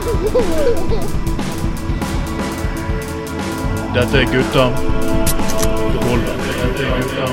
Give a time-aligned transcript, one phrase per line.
[0.00, 0.08] Dette
[4.16, 4.64] er gutta.
[6.56, 7.26] Dette er gutta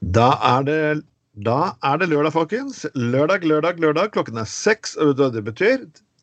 [0.00, 1.02] Da er det
[1.36, 2.86] da er det lørdag, folkens.
[2.94, 4.10] Lørdag, lørdag, lørdag.
[4.12, 4.94] Klokken er seks.
[4.94, 5.78] Og det betyr?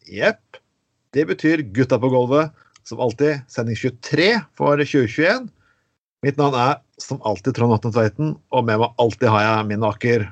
[0.07, 0.62] Jepp.
[1.13, 2.51] Det betyr Gutta på gulvet.
[2.83, 5.47] Som alltid sending 23 for 2021.
[6.23, 9.85] Mitt navn er som alltid Trond Atne Tveiten, og med meg alltid har jeg min
[9.87, 10.25] aker.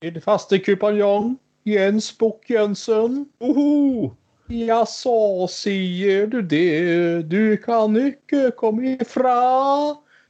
[0.00, 1.34] Din faste kupanjong
[1.68, 3.26] Jens Bukk-Jensen.
[3.44, 4.10] Oho!
[4.50, 7.28] Ja, så sier du det.
[7.30, 9.36] Du kan ikke komme ifra.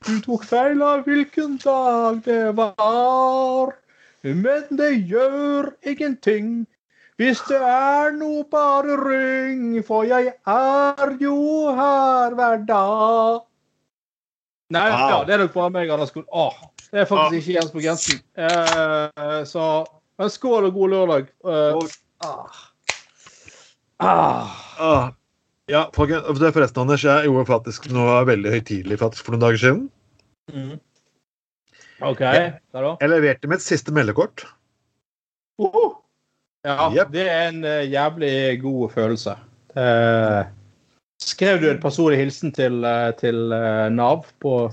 [0.04, 3.72] Du tok feil av hvilken dag det var.
[4.22, 6.66] Men det gjør ingenting.
[7.20, 11.34] Hvis det er noe, bare ring, for jeg er jo
[11.76, 13.42] her hver dag.
[14.72, 15.04] Nei, ah.
[15.10, 16.24] ja, det er nok bare meg, Anders Skol.
[16.32, 16.56] Åh,
[16.88, 18.22] det er faktisk ikke Jens på grensen.
[18.40, 19.68] Eh, så
[20.20, 21.30] men skål og god lørdag.
[21.44, 21.78] Eh,
[22.24, 22.58] ah.
[24.00, 24.58] Ah.
[24.80, 25.12] Ah,
[25.68, 29.88] ja, forresten, Anders, jeg gjorde faktisk noe veldig høytidelig faktisk for noen dager siden.
[30.52, 30.76] Mm.
[32.00, 32.98] OK, hva da?
[33.04, 34.48] Jeg leverte mitt siste meldekort.
[35.60, 35.99] Oho.
[36.66, 37.08] Ja, yep.
[37.14, 39.36] det er en uh, jævlig god følelse.
[39.72, 40.44] Uh,
[41.22, 43.38] skrev du en personlig hilsen til, uh, til
[43.94, 44.66] Nav på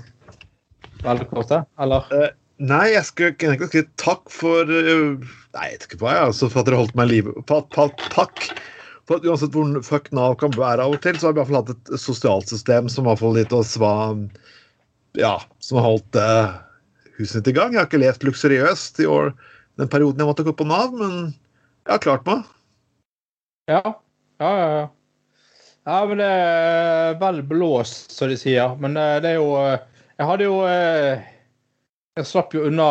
[1.04, 2.34] veldekortet, eller?
[2.58, 6.50] Nei, jeg skulle ikke egentlig si takk for Nei, jeg vet ikke hva, jeg, altså,
[6.50, 7.36] for at dere holdt meg i live.
[7.48, 8.48] Takk
[9.08, 11.40] for at uansett hvor fuck Nav kan være av og til, så har vi i
[11.40, 14.18] hvert fall hatt et sosialt system som har fått litt oss var
[15.16, 16.18] Ja, som har holdt
[17.16, 17.72] huset mitt i gang.
[17.72, 19.32] Jeg har ikke levd luksuriøst i år
[19.78, 21.30] den perioden jeg måtte gå på Nav, men
[21.88, 22.44] jeg har klart meg.
[23.68, 23.80] Ja.
[24.38, 24.88] Ja, ja, ja.
[25.88, 28.74] Ja, men det er vel blåst, som de sier.
[28.76, 29.78] Men eh, det er jo eh,
[30.18, 31.22] Jeg hadde jo eh,
[32.18, 32.88] Jeg slapp jo unna,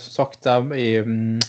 [0.00, 1.42] som sagt, dem i mm,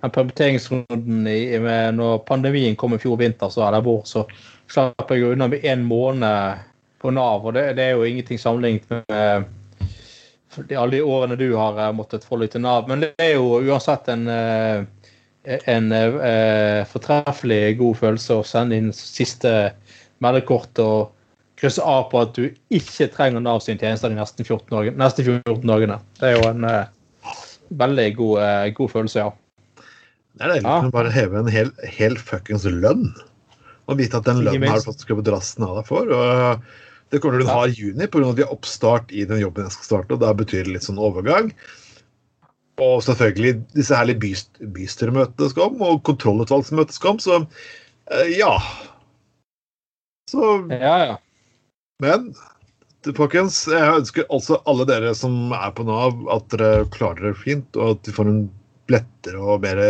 [0.00, 4.24] den permitteringsrunden i, med, når pandemien kom i fjor vinter, så eller vår, så
[4.72, 6.66] slapp jeg jo unna med én måned
[6.98, 7.46] på Nav.
[7.46, 12.50] Og det, det er jo ingenting sammenlignet med alle de årene du har måttet forholde
[12.56, 12.88] til Nav.
[12.90, 14.26] Men det er jo uansett en
[15.44, 19.72] en eh, fortreffelig god følelse å sende inn siste
[20.20, 21.12] meldekort og
[21.60, 24.96] krysse av på at du ikke trenger Nav sin tjeneste de neste 14 dagene.
[25.00, 25.98] Neste 14 dagene.
[26.20, 27.32] Det er jo en eh,
[27.80, 29.84] veldig god, eh, god følelse, ja.
[30.36, 30.92] Det er deilig å Ja.
[30.94, 33.10] bare heve en hel, hel fuckings lønn.
[33.90, 36.08] Og vite at den lønnen har du fått skrevet drassen av deg for.
[36.14, 36.62] Og
[37.10, 38.30] det kommer til å ha i juni pga.
[38.30, 40.14] at vi har oppstart i den jobben jeg skal starte.
[40.14, 41.50] og Da betyr det litt sånn overgang.
[42.80, 47.18] Og selvfølgelig disse herlige byst, bystyremøtene skal om, og kontrollutvalgsmøtet skal om.
[47.22, 47.40] Så
[48.12, 48.54] eh, ja.
[50.30, 51.16] Så Ja, ja.
[52.00, 52.32] men
[53.16, 57.76] folkens, jeg ønsker altså alle dere som er på Nav, at dere klarer dere fint,
[57.76, 58.42] og at de får en
[58.92, 59.80] lettere og mer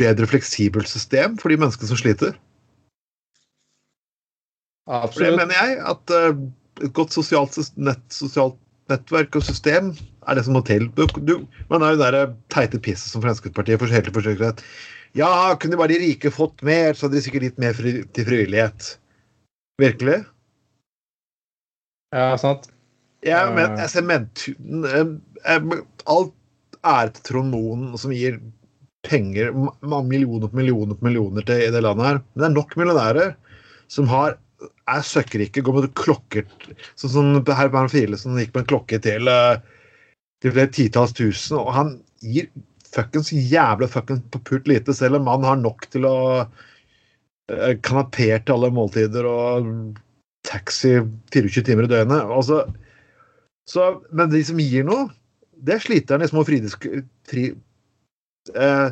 [0.00, 2.34] bedre fleksibelt system for de menneskene som sliter.
[4.88, 6.42] For det mener jeg at eh,
[6.82, 8.56] et godt sosialt, nett, sosialt
[8.92, 9.92] nettverk og system
[10.28, 10.86] er det som må til.
[10.96, 11.34] Du, du,
[11.72, 14.66] man er jo det der teite pisset som Fremskrittspartiet for hele forsøker at
[15.18, 15.28] Ja,
[15.60, 18.94] kunne bare de rike fått mer, så hadde de sikkert gitt mer fri, til frivillighet.
[19.82, 20.22] Virkelig?
[22.16, 22.70] Ja, sant.
[23.24, 23.54] Ja, Eh.
[23.54, 25.12] men jeg ser mentunen eh,
[25.54, 25.76] eh,
[26.10, 26.34] Alt
[26.82, 28.40] ære til Trond Moen som gir
[29.06, 32.18] penger, millioner på millioner på millioner til i det landet her.
[32.32, 33.34] Men det er nok millionærer
[33.92, 34.38] som har
[34.90, 36.46] er søkkrike, går med klokker
[36.98, 39.62] Sånn som herr Bernt Friele gikk med en klokke til eh,
[40.42, 42.48] til flere titalls tusen, og han gir
[42.92, 48.54] fuckings jævla fuckings på pult lite, selv om han har nok til å eh, til
[48.56, 49.70] alle måltider og
[50.46, 50.96] taxi
[51.32, 52.26] 24 timer i døgnet.
[52.26, 52.64] Altså,
[53.70, 55.06] så, men de som gir noe,
[55.62, 56.88] det er sliterne i små fridisk,
[57.30, 57.52] fri,
[58.58, 58.88] eh,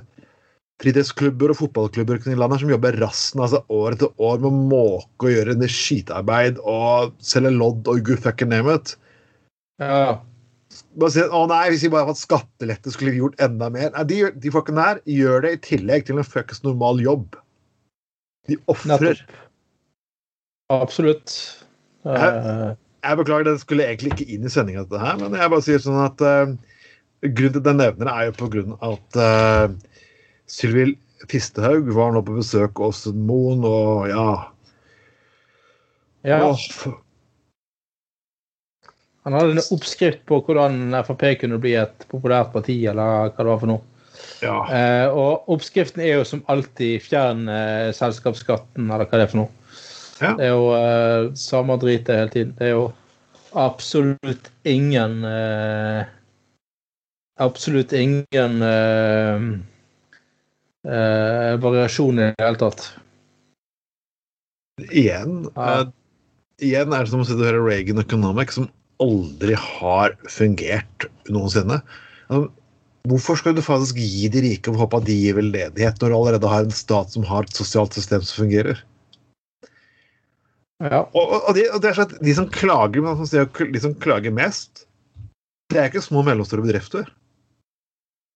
[0.80, 5.28] friidrettsklubber og fotballklubber i landet som jobber rassen altså år etter år med å måke
[5.28, 8.94] og gjøre skitarbeid og selge lodd og good fucking name it.
[9.80, 10.20] Ja.
[11.00, 13.90] Bare si, å nei, Hvis vi bare hadde skattelette, skulle vi gjort enda mer.
[13.94, 17.38] Nei, De, de folkene her gjør det i tillegg til en fuckings normal jobb.
[18.48, 19.20] De ofrer.
[20.70, 21.36] Absolutt.
[22.06, 22.72] Eh,
[23.04, 25.82] Jeg beklager, det skulle egentlig ikke inn i sendinga, dette her, men jeg bare sier
[25.82, 26.52] sånn at uh,
[27.24, 29.89] grunnen til at den nevner det, er jo på grunn av at uh,
[30.50, 30.94] Sylvi
[31.30, 34.30] Fisthaug var nå på besøk hos Moen, og ja,
[36.26, 36.40] ja.
[36.48, 36.96] åh,
[39.22, 43.50] Han hadde en oppskrift på hvordan Frp kunne bli et populært parti, eller hva det
[43.52, 43.86] var for noe.
[44.40, 44.56] Ja.
[44.72, 49.42] Eh, og oppskriften er jo som alltid fjern eh, selskapsskatten, eller hva det er for
[49.42, 49.52] noe.
[50.20, 50.32] Ja.
[50.36, 52.56] Det er jo eh, samme dritet hele tiden.
[52.56, 52.88] Det er jo
[53.60, 56.08] absolutt ingen eh,
[57.40, 58.58] Absolutt ingen
[60.86, 62.86] eh, variasjon i det hele tatt.
[64.90, 65.80] Igjen, Ja.
[65.82, 65.90] eh,
[66.64, 71.82] igjen er det som å sitte og høre Reagan Economics, som aldri har fungert noensinne.
[72.28, 72.50] Altså,
[73.08, 76.16] Hvorfor skal du faktisk gi de rike og håpe at de gir veldedighet, når du
[76.18, 78.82] allerede har en stat som har et sosialt system som fungerer?
[80.84, 81.06] Ja.
[81.16, 83.94] Og, og, de, og det er sånn at De som klager men altså, de som
[83.94, 84.84] klager mest,
[85.72, 87.08] det er ikke små og mellomstore bedrifter.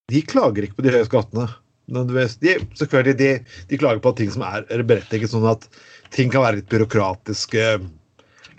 [0.08, 1.46] De klager ikke på de høye skattene.
[1.90, 2.38] Nødvendigvis.
[2.42, 5.66] De, selvfølgelig, de, de klager på ting som er er berettiget, sånn at
[6.14, 7.68] ting kan være litt byråkratiske,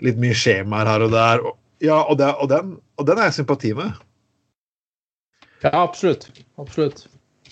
[0.04, 1.44] litt mye skjemaer her og der.
[1.44, 3.92] Og, ja, og, det, og, den, og den er jeg sympati med.
[5.64, 6.30] ja, absolutt.
[6.60, 7.06] Absolutt.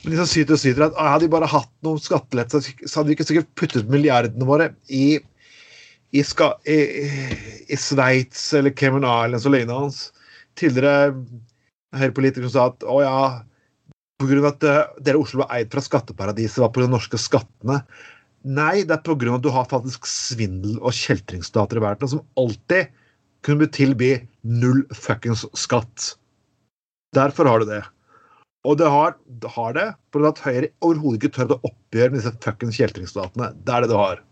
[0.05, 3.09] Men de som syter og syter at hadde de bare hatt noen skattelettelser, så hadde
[3.09, 5.21] vi ikke sikkert puttet milliardene våre i
[6.15, 6.77] i, ska, i,
[7.67, 9.89] i Sveits eller Cayman Islands og lignende.
[10.55, 11.15] Tidligere
[11.99, 13.17] høyrepolitikere som sa at å ja,
[14.21, 14.49] pga.
[14.49, 16.87] at eh, dere i Oslo var eid fra skatteparadiset, var pga.
[16.87, 17.81] de norske skattene.
[18.45, 19.35] Nei, det er pga.
[19.35, 22.93] at du har faktisk svindel- og kjeltringsstater i verden som alltid
[23.45, 26.15] kunne tilby null fuckings skatt.
[27.15, 27.83] Derfor har du det.
[28.65, 30.29] Og det har det, har det pga.
[30.29, 33.53] at Høyre overhodet ikke tør å oppgjøre med disse fuckings kjeltringsstatene.
[33.65, 34.23] Det er det du har.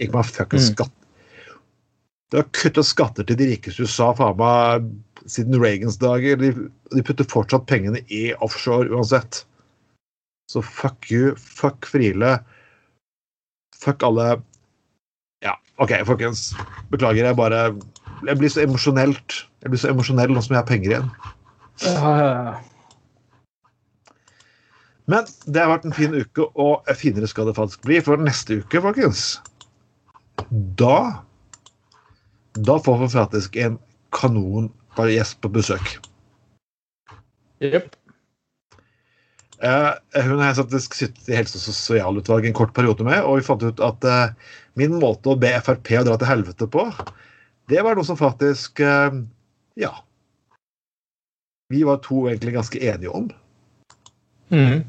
[0.00, 0.74] Ikke bare fuckings Mm.
[0.76, 0.92] skatt.
[2.30, 4.88] Du har kuttet skatter til de rikeste i USA faen meg
[5.30, 6.38] siden Reagans dager.
[6.40, 6.52] De,
[6.94, 9.44] de putter fortsatt pengene i offshore uansett.
[10.50, 12.38] Så fuck you, fuck Friele.
[13.76, 14.36] Fuck alle
[15.44, 16.54] Ja, OK, folkens.
[16.90, 17.76] Beklager, jeg bare
[18.26, 19.42] Jeg blir så emosjonelt.
[19.62, 21.10] Jeg blir så emosjonell nå som jeg har penger igjen.
[25.06, 28.00] Men det har vært en fin uke, og finere skal det faktisk bli.
[28.02, 29.36] For neste uke, folkens,
[30.80, 31.22] da
[32.56, 33.78] Da får vi faktisk en
[34.16, 35.96] kanon bare gjest på besøk.
[37.62, 37.94] Jepp.
[39.56, 43.46] Uh, hun har jeg sittet i helse- og sosialutvalget en kort periode med, og vi
[43.46, 46.84] fant ut at uh, min måte å be Frp å dra til helvete på,
[47.72, 49.16] det var noe som faktisk uh,
[49.80, 49.94] Ja.
[51.72, 53.24] Vi var to egentlig ganske enige om.
[54.54, 54.84] Mm.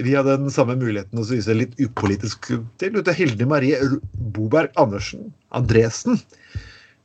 [0.00, 2.48] Vi hadde den samme muligheten å vise litt upolitisk
[2.80, 3.76] til ute Hilde Marie
[4.32, 6.16] Boberg Andersen Andresen.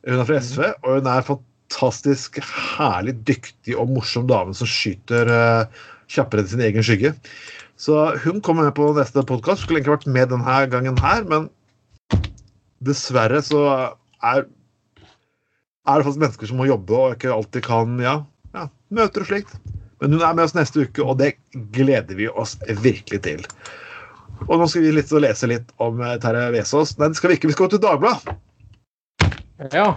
[0.06, 1.26] Hun er fra SV, og hun er
[1.68, 5.66] fantastisk herlig dyktig og morsom dame som skyter uh,
[6.08, 7.14] kjappere enn sin egen skygge.
[7.76, 9.62] Så hun kommer med på neste podkast.
[9.62, 11.48] Skulle egentlig vært med denne gangen her, men
[12.80, 13.60] dessverre så
[14.22, 14.46] er,
[15.86, 18.16] er det faktisk mennesker som må jobbe og ikke alltid kan ja,
[18.54, 19.54] ja, møter og slikt.
[20.00, 21.36] Men hun er med oss neste uke, og det
[21.74, 23.46] gleder vi oss virkelig til.
[24.46, 26.94] Og nå skal vi litt lese litt om eh, Terje Vesaas.
[26.98, 27.50] Nei, det skal vi ikke.
[27.50, 28.38] Vi skal gå til Dagbladet.
[29.74, 29.90] Ja.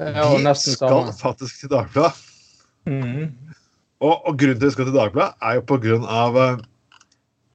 [0.00, 2.16] Er Vi skal faktisk til Dagbladet.
[2.88, 3.34] Mm.
[4.00, 6.62] Og, og grunnen til at vi skal til Dagbladet, er jo på grunn av eh,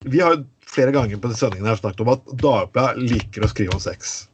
[0.06, 3.74] Vi har jo flere ganger på sendingen her snakket om at Dagbladet liker å skrive
[3.74, 4.28] om sex.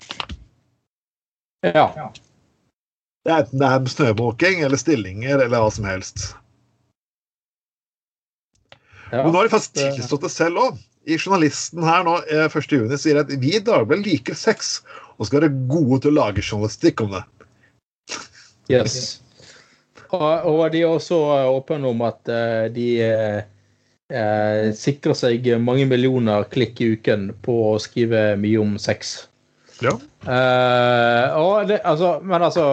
[1.64, 1.88] Ja.
[3.22, 6.32] Det er enten det er snømåking eller stillinger eller hva som helst.
[9.12, 9.22] ja.
[9.22, 10.80] Men nå har de faktisk tilstått det selv òg.
[11.10, 14.82] I Journalisten her nå eh, 1.6 sier at vi i Dagbladet liker sex
[15.18, 17.24] og skal være gode til å lage journalistikk om det.
[18.72, 19.22] Yes.
[20.12, 23.42] Og, og de er også eh, åpne om at eh, de eh,
[24.12, 29.16] eh, sikrer seg mange millioner klikk i uken på å skrive mye om sex.
[29.82, 29.96] Ja.
[30.28, 32.66] Eh, og det, altså, men altså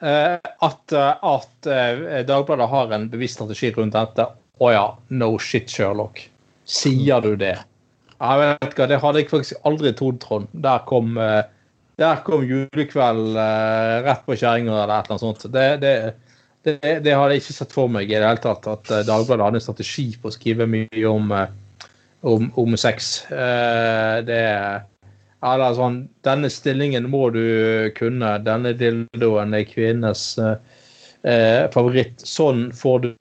[0.00, 1.66] eh, At, at
[2.24, 6.22] Dagbladet har en bevisst strategi rundt dette Å ja, no shit, Sherlock.
[6.64, 7.58] Sier du det?
[8.16, 10.48] Jeg vet ikke, Det hadde jeg faktisk aldri trodd, Trond.
[10.64, 11.42] Der kom, eh,
[12.00, 15.46] der kom julekveld eh, rett på kjerringa eller et eller annet sånt.
[15.52, 15.92] Det, det,
[16.66, 16.74] det,
[17.04, 19.58] det hadde jeg ikke sett for meg i det hele tatt, at eh, Dagbladet hadde
[19.62, 21.48] en strategi på å skrive mye om, eh,
[22.28, 23.24] om, om sex.
[23.32, 24.42] Eh, det
[25.46, 27.44] eller sånn Denne stillingen må du
[27.96, 28.38] kunne.
[28.44, 30.56] Denne dildoen er kvinnenes eh,
[31.28, 32.20] eh, favoritt.
[32.24, 33.12] Sånn får du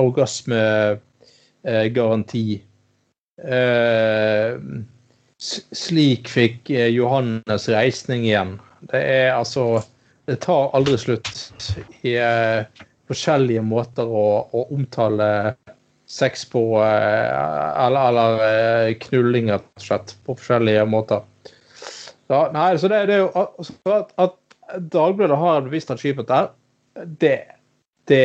[0.00, 2.62] orgasmegaranti.
[3.44, 4.50] Eh,
[5.72, 8.56] slik fikk eh, Johannes reisning igjen.
[8.90, 9.82] Det er altså
[10.24, 11.28] Det tar aldri slutt
[12.00, 12.64] i eh,
[13.10, 15.26] forskjellige måter å, å omtale
[16.08, 21.20] sex på, eh, eller, eller knulling, rett og slett, på forskjellige måter.
[22.32, 23.44] Ja, nei, så det, det er jo
[23.92, 24.40] at, at
[24.80, 27.36] Dagbladet har en bevisst strategi på det,
[28.08, 28.24] det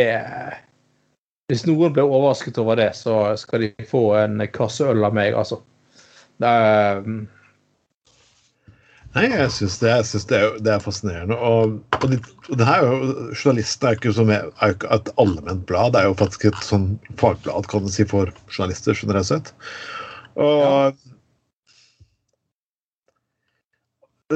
[1.49, 5.35] hvis noen blir overrasket over det, så skal de få en kasse øl av meg,
[5.35, 5.59] altså.
[6.39, 7.27] Det er, mm,
[9.15, 9.93] Nei, jeg syns det,
[10.29, 11.33] det, det er fascinerende.
[11.41, 12.19] Og, og, de,
[12.51, 12.83] og det her
[13.33, 16.45] journalister er jo ikke, som er, er ikke et allment blad, det er jo faktisk
[16.51, 19.49] et sånn fagblad kan du si, for journalister generelt sett.
[20.37, 20.91] Og ja.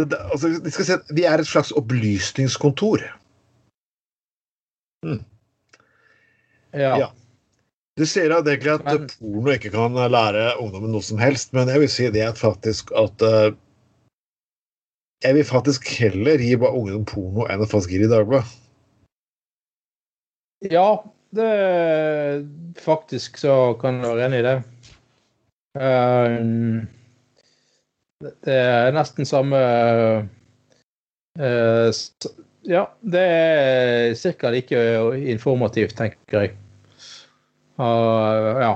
[0.01, 3.05] det- altså, de skal si at Vi er et slags opplysningskontor.
[6.73, 6.97] ja.
[6.97, 7.11] Ja.
[7.99, 11.69] Du sier at egentlig at Men- porno ikke kan lære ungdommen noe som helst, men
[11.69, 13.53] jeg vil si det at faktisk at uh,
[15.23, 18.49] Jeg vil faktisk heller gi bare ungdom porno enn å faktisk gi det i Dagbladet.
[20.71, 21.03] Ja,
[21.35, 21.47] det
[22.79, 24.57] Faktisk så kan jeg være enig i det.
[25.79, 26.35] Eh,
[28.43, 29.59] det er nesten samme
[31.39, 31.89] uh,
[32.63, 34.49] Ja, det er ca.
[34.53, 34.83] like
[35.37, 36.53] informativt, tenker jeg.
[37.79, 38.73] Uh, ja.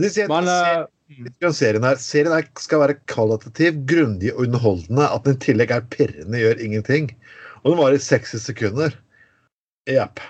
[0.00, 5.06] Men ser- litt serien, her, serien her skal være kvalitativ, grundig og underholdende.
[5.06, 7.10] At den i tillegg er pirrende, gjør ingenting.
[7.62, 8.94] Og den varer i 60 sekunder.
[9.90, 10.22] Jepp.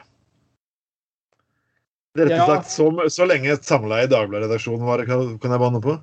[2.18, 5.94] Rett og slett så, så lenge samleie i Dagbladet-redaksjonen varer, kan, kan jeg banne på.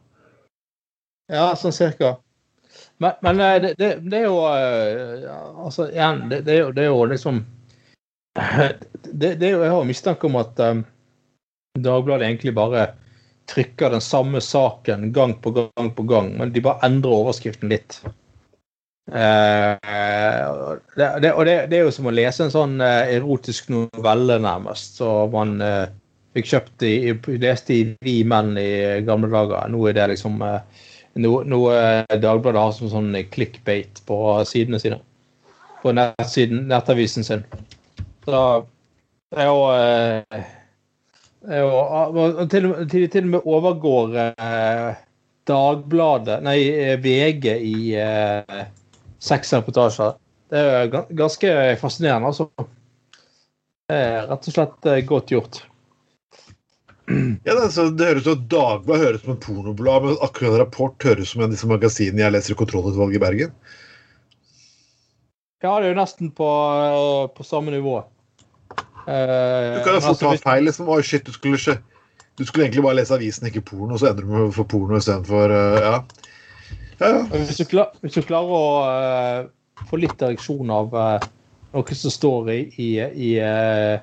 [1.27, 2.15] Ja, sånn cirka.
[3.03, 5.25] Men, men eh, det, det, det er jo eh,
[5.65, 7.41] Altså, igjen, det, det, er jo, det er jo liksom
[9.21, 10.83] det, det er jo, Jeg har mistanke om at um,
[11.83, 12.87] Dagbladet egentlig bare
[13.47, 18.01] trykker den samme saken gang på gang på gang, men de bare endrer overskriften litt.
[19.07, 19.77] Eh,
[20.97, 24.35] det, det, og det, det er jo som å lese en sånn eh, erotisk novelle,
[24.43, 25.87] nærmest, Så man eh,
[26.35, 29.71] fikk kjøpt i, i leste i Vi menn i gamle dager.
[29.71, 30.59] Nå er det liksom eh,
[31.23, 31.77] noe, noe
[32.11, 34.19] Dagbladet har som sånn clickbait på
[34.49, 34.99] sidene sine.
[35.81, 37.47] På nettsiden, nettavisen sin.
[38.27, 38.43] Så
[39.31, 40.53] det er jo eh, det er jo,
[41.47, 44.97] og til, og til, til og med overgår eh,
[45.47, 48.65] Dagbladet, nei, eh, VG i eh,
[49.23, 50.17] seks reportasjer.
[50.51, 52.49] Det er ga- ganske fascinerende, altså.
[53.87, 55.61] Det er rett og slett eh, godt gjort.
[57.47, 61.05] Ja, det, altså, det høres ut som Dagbladet høres som en pornoblad, men akkurat Rapport
[61.07, 63.53] høres ut som en av disse magasinene jeg leser i kontrollutvalget i Bergen.
[65.63, 66.49] Ja, det er jo nesten på,
[66.83, 68.01] eh, på samme nivå.
[69.07, 70.65] Eh, Du kan jo fort få ta feil.
[70.67, 71.79] liksom, Oi, shit, du skulle, ikke-
[72.37, 75.49] du skulle egentlig bare lese avisen, ikke porno, så endrer du med for porno istedenfor
[75.49, 76.03] uh, ja.
[76.99, 77.23] ja, ja.
[77.31, 81.27] Hvis du, klar, hvis du klarer å uh, få litt ereksjon av uh,
[81.73, 83.99] noe som står i, i, i eh,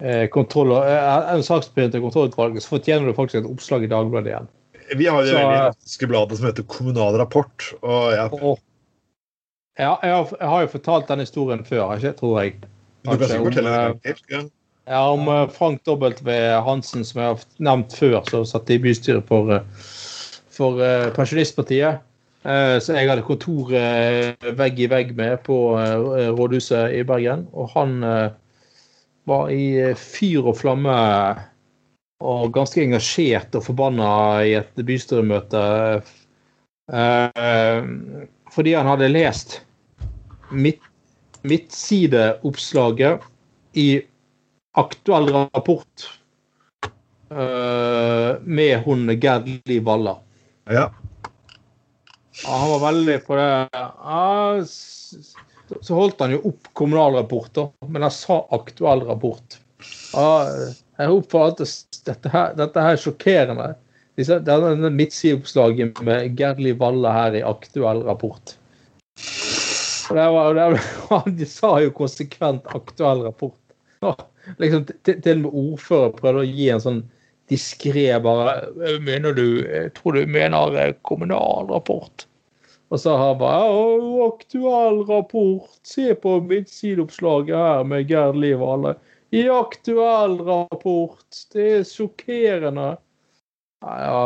[0.00, 4.32] eh, kontroll, uh, en saksbehandling til kontrollutvalget, så fortjener du faktisk et oppslag i Dagbladet
[4.32, 4.48] igjen.
[4.94, 7.72] Vi har jo det veldig bladet som heter Kommunal Rapport.
[7.82, 8.60] Og ja, Og,
[9.78, 12.60] ja, jeg har, jeg har jo fortalt den historien før, ikke, tror jeg.
[13.06, 14.22] Du kan sikkert fortelle det eh.
[14.32, 14.42] Ja.
[14.86, 16.32] Ja, om eh, Frank W.
[16.62, 19.86] Hansen, som jeg har nevnt før, som satt i bystyret for, eh,
[20.54, 20.82] for
[21.16, 22.02] Pensjonistpartiet.
[22.46, 23.72] Så jeg hadde kontor
[24.54, 27.40] vegg i vegg med på rådhuset i Bergen.
[27.58, 27.96] Og han
[29.26, 30.94] var i fyr og flamme
[32.22, 34.12] og ganske engasjert og forbanna
[34.46, 35.64] i et bystyremøte.
[38.54, 39.58] Fordi han hadde lest
[40.54, 40.78] midt,
[41.46, 43.24] midtsideoppslaget
[43.76, 43.88] i
[44.76, 46.06] aktuell rapport
[47.32, 49.48] uh, med hun Gerd
[49.86, 50.18] Valla.
[50.64, 50.90] Ja.
[52.44, 54.64] Ja, han var veldig på det ja,
[55.80, 59.56] Så holdt han jo opp kommunalrapporter, men han sa aktuell rapport.
[60.12, 60.44] Ja,
[60.98, 61.72] jeg oppfatter
[62.06, 63.72] dette her, dette her er sjokkerende.
[64.16, 68.56] Disse, denne midtsideoppslaget med Gerd Valla her i aktuell rapport.
[70.08, 70.66] Det var, det
[71.10, 73.58] var, sa jo konsekvent aktuell rapport.
[74.62, 77.02] Liksom, til, til og med ordfører prøvde å gi en sånn
[77.50, 79.46] diskré bare «Eh, Mener du
[79.96, 82.26] tror du mener eh, kommunal rapport.
[82.88, 85.70] Og så har han bare aktuell rapport.
[85.82, 88.94] Se på midtsideoppslaget her med Gerd Liv og alle.
[89.34, 91.26] I aktuell rapport.
[91.52, 92.92] Det er sjokkerende.
[93.82, 94.20] Ja, ja,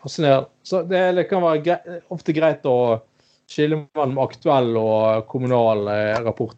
[0.00, 0.48] fascinerende.
[0.64, 3.02] Så det, det kan være greit, ofte greit å
[3.52, 6.56] skille mellom aktuell og kommunal eh, rapport.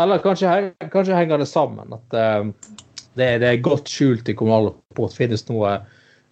[0.00, 1.90] Eller kanskje, kanskje henger det sammen.
[1.96, 2.76] At eh,
[3.18, 5.16] det, det er godt skjult i kommunal rapport.
[5.16, 5.74] Finnes noe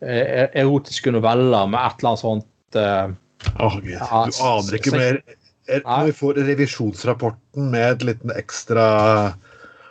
[0.00, 3.10] eh, erotiske noveller med et eller annet sånt eh,
[3.58, 3.98] oh, Gud.
[3.98, 5.20] Du aner ikke mer.
[5.68, 8.84] Er- Når vi får revisjonsrapporten med et liten ekstra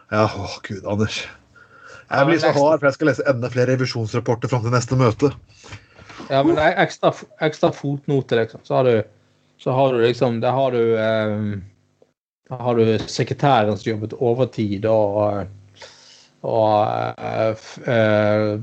[0.10, 1.20] Ja, å gud, Anders.
[2.08, 5.30] Jeg blir så hard, for jeg skal lese enda flere revisjonsrapporter fram til neste møte.
[6.32, 7.12] Ja, men det ekstra,
[7.46, 8.64] ekstra fotnote, liksom.
[8.66, 8.96] Så har du,
[9.58, 11.60] så har du liksom Der har du eh,
[12.50, 15.48] har du sekretæren som jobbet overtid, og
[16.48, 16.88] og
[17.18, 17.56] eh,
[17.88, 18.54] eh,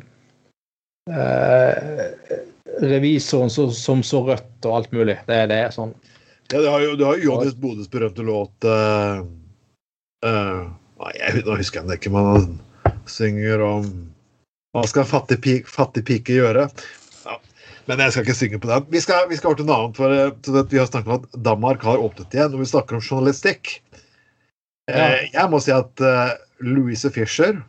[1.10, 2.28] eh,
[2.80, 5.18] revisoren som, som så rødt og alt mulig.
[5.26, 5.94] Det, det er sånn.
[6.52, 9.24] Ja, du har jo, du har Bodes berømte låt uh,
[10.26, 10.64] uh,
[11.00, 13.86] nei, jeg, Nå husker jeg den ikke, men han synger om
[14.76, 16.66] Hva skal en fattig, pik, fattig pike gjøre?
[17.88, 18.86] Men jeg skal ikke synge på den.
[18.92, 19.98] Vi skal, vi skal over til noe annet.
[19.98, 22.96] For, eh, at vi har snakket om at Danmark har åpnet igjen, og vi snakker
[22.96, 23.74] om journalistikk.
[24.88, 25.08] Eh, Ja.
[25.32, 27.62] jeg må si at uh, Louise Fischer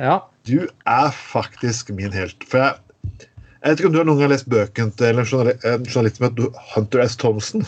[0.00, 0.18] Ja.
[0.48, 2.44] Du er faktisk min helt.
[2.48, 2.74] For jeg,
[3.20, 6.16] jeg vet ikke om du har noen gang lest bøken til en journali- en journalist
[6.18, 7.16] som heter Hunter S.
[7.20, 7.66] Thompson?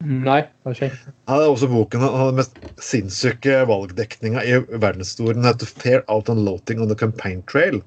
[0.00, 0.96] Nei, det er ikke.
[1.28, 5.42] Han hadde også boken han hadde den mest sinnssyke valgdekninga i verdenshistorien.
[5.42, 7.82] Den heter 'Fair Out and Loating on the Campaign Trail'.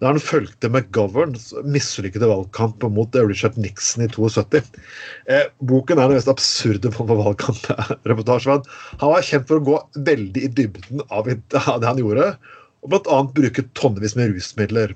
[0.00, 4.68] Der han fulgte McGoverns mislykkede valgkamp mot Richard Nixon i 72.
[5.32, 8.58] Eh, boken er den mest absurde form for valgkampreportasje.
[9.00, 12.34] Han, var kjent for å gå veldig i dybden av det han gjorde,
[12.84, 13.22] og bl.a.
[13.38, 14.92] bruke tonnevis med rusmidler.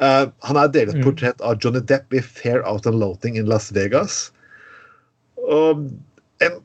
[0.00, 1.04] Eh, han er delt Mm.
[1.04, 4.30] portrett av Johnny Depp i 'Fair Out and Loathing in Las Vegas'.
[5.36, 5.84] Og
[6.40, 6.60] en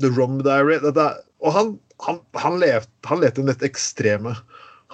[0.00, 4.34] The Rom Diary dette, Og han, han, han, levde, han levde det mest ekstreme.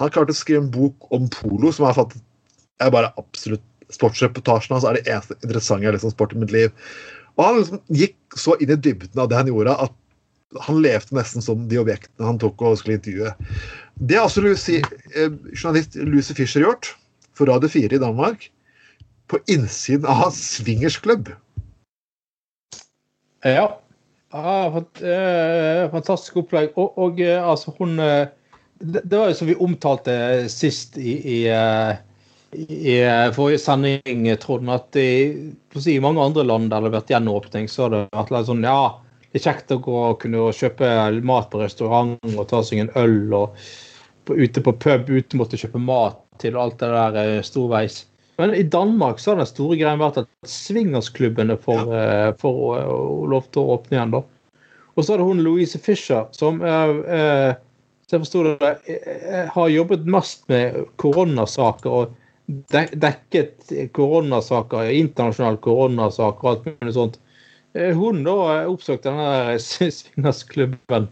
[0.02, 2.25] Han klarte å skrive en bok om polo som er, faktisk,
[2.82, 6.54] er bare absolutt Sportsreportasjen hans er det eneste interessante jeg har lest om i mitt
[6.54, 6.71] liv.
[7.37, 11.16] Og han liksom gikk så inn i dybden av det han gjorde, at han levde
[11.16, 13.32] nesten som de objektene han tok og skulle intervjue.
[14.00, 14.80] Det har også Lucy,
[15.12, 16.92] eh, journalist Lucy Fischer gjort
[17.37, 18.49] for Radio 4 i Danmark.
[19.28, 21.30] På innsiden av hans swingersklubb.
[23.44, 23.78] Ja.
[24.32, 26.73] Ah, fant- eh, fantastisk opplegg.
[26.76, 28.28] Og, og eh, altså, hun eh,
[28.82, 30.14] det, det var jo som vi omtalte
[30.50, 31.94] sist i, i, eh,
[32.58, 35.12] i eh, forrige sending, Trond, at i,
[35.76, 38.50] si, i mange andre land der det har vært gjenåpning, så har det vært litt
[38.50, 38.82] sånn Ja,
[39.30, 40.92] det er kjekt å gå og kunne kjøpe
[41.24, 43.62] mat på restaurant og ta seg en øl og
[44.26, 48.02] på, ute på pub uten måtte kjøpe mat til alt det der eh, storveis.
[48.40, 51.82] Men i Danmark så har den store greien vært at swingersklubbene får,
[53.30, 54.14] lov til å åpne igjen.
[54.16, 54.23] da.
[54.97, 57.52] Og så er det hun Louise Fischer, som uh, eh,
[58.12, 62.10] så jeg forsto det, jeg har jobbet mest med koronasaker og
[62.68, 67.16] dekket koronasaker, internasjonale koronasaker og alt mulig sånt.
[67.72, 71.08] Eh, Hun da eh, oppsøkte denne swingersklubben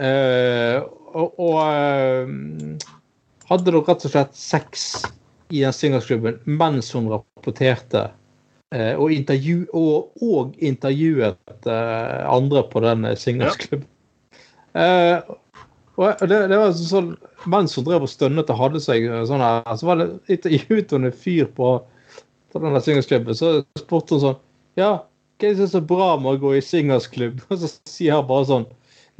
[0.00, 0.80] eh,
[1.12, 1.60] og, og
[3.52, 4.88] hadde da rett og slett sex
[5.52, 8.06] i den swingersklubben mens hun rapporterte.
[8.70, 13.88] Og, intervju og, og intervjuet andre på den swingersklubben.
[14.78, 15.18] Eh,
[16.08, 17.14] og det, det var sånn,
[17.50, 20.08] Mens hun drev og stønnet og hadde seg eh, sånn her, så var det
[20.70, 21.72] hun en fyr på,
[22.52, 23.36] på denne swingersklubben.
[23.36, 24.38] Så spurte hun sånn
[24.80, 24.92] Ja,
[25.40, 27.40] hva er det som er så bra med å gå i swingersklubb?
[27.50, 28.68] Og så sier han bare sånn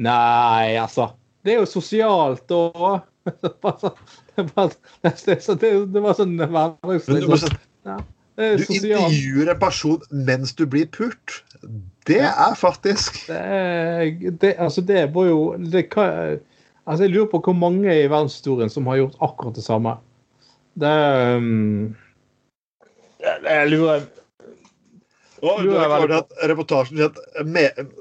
[0.01, 1.11] Nei, altså.
[1.45, 3.01] Det er jo sosialt og
[3.45, 3.99] det var sånn-
[4.40, 5.37] hverdagslig.
[8.40, 11.43] Du, intervjuer en person mens du blir pult.
[12.09, 16.38] Det er faktisk Det, det, altså det var jo det kan,
[16.87, 19.97] altså Jeg lurer på hvor mange i verdenshistorien som har gjort akkurat det samme.
[20.81, 20.95] Det
[21.37, 21.97] um,
[23.21, 24.09] det, det lurer er
[25.81, 27.93] har veldig- hørt at reportasjen sier at med,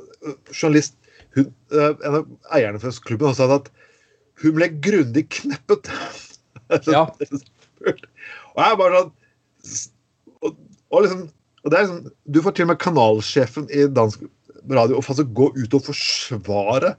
[0.51, 0.95] journalist
[1.35, 3.69] hun, eh, En av eierne fra klubben har sagt at
[4.41, 5.91] hun ble grundig kneppet.
[6.85, 7.07] Ja.
[7.81, 9.13] og jeg er bare sånn
[10.45, 10.57] og,
[10.93, 11.23] og liksom
[11.63, 14.21] og det er liksom, Du får til og med kanalsjefen i dansk
[14.69, 16.93] radio å faktisk gå ut og forsvare.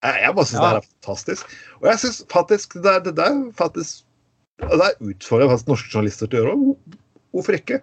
[0.00, 0.60] Jeg, bare syns Ja.
[0.60, 1.56] det her er fantastisk.
[1.80, 4.06] Og jeg syns faktisk det der, det der faktisk
[4.60, 6.74] det er utfordrer faktisk norske journalister til å gjøre.
[7.32, 7.80] Hvorfor ikke?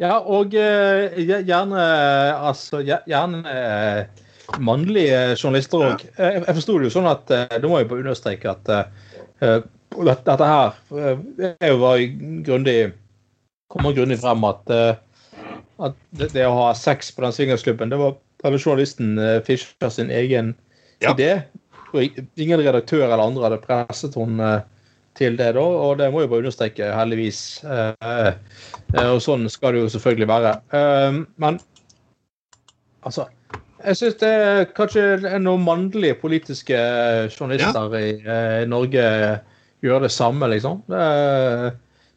[0.00, 1.82] Ja, og uh, gjerne
[2.34, 4.24] altså gjerne uh,
[4.58, 6.06] mannlige journalister òg.
[6.18, 9.62] Jeg, jeg forsto det jo sånn at uh, Da må jeg bare understreke at eh,
[9.90, 12.08] dette, her eh, er jo bare
[12.46, 12.92] grundig
[13.70, 14.94] kommer grundig frem at, eh,
[15.86, 19.90] at det, det å ha sex på den swingersklubben, det var denne journalisten eh, Fischer
[19.92, 20.54] sin egen
[21.00, 21.14] Ja.
[21.14, 21.42] idé.
[22.36, 24.62] Ingen redaktør eller andre hadde presset henne eh,
[25.18, 27.40] til det, da, og det må jeg bare understreke, heldigvis.
[27.64, 28.32] Eh,
[29.02, 30.52] og sånn skal det jo selvfølgelig være.
[31.42, 31.58] Men
[33.02, 33.26] altså
[33.84, 35.02] Jeg syns det er kanskje
[35.40, 36.78] noen mannlige politiske
[37.32, 39.04] journalister i i, Norge
[39.82, 40.82] gjør det samme, liksom.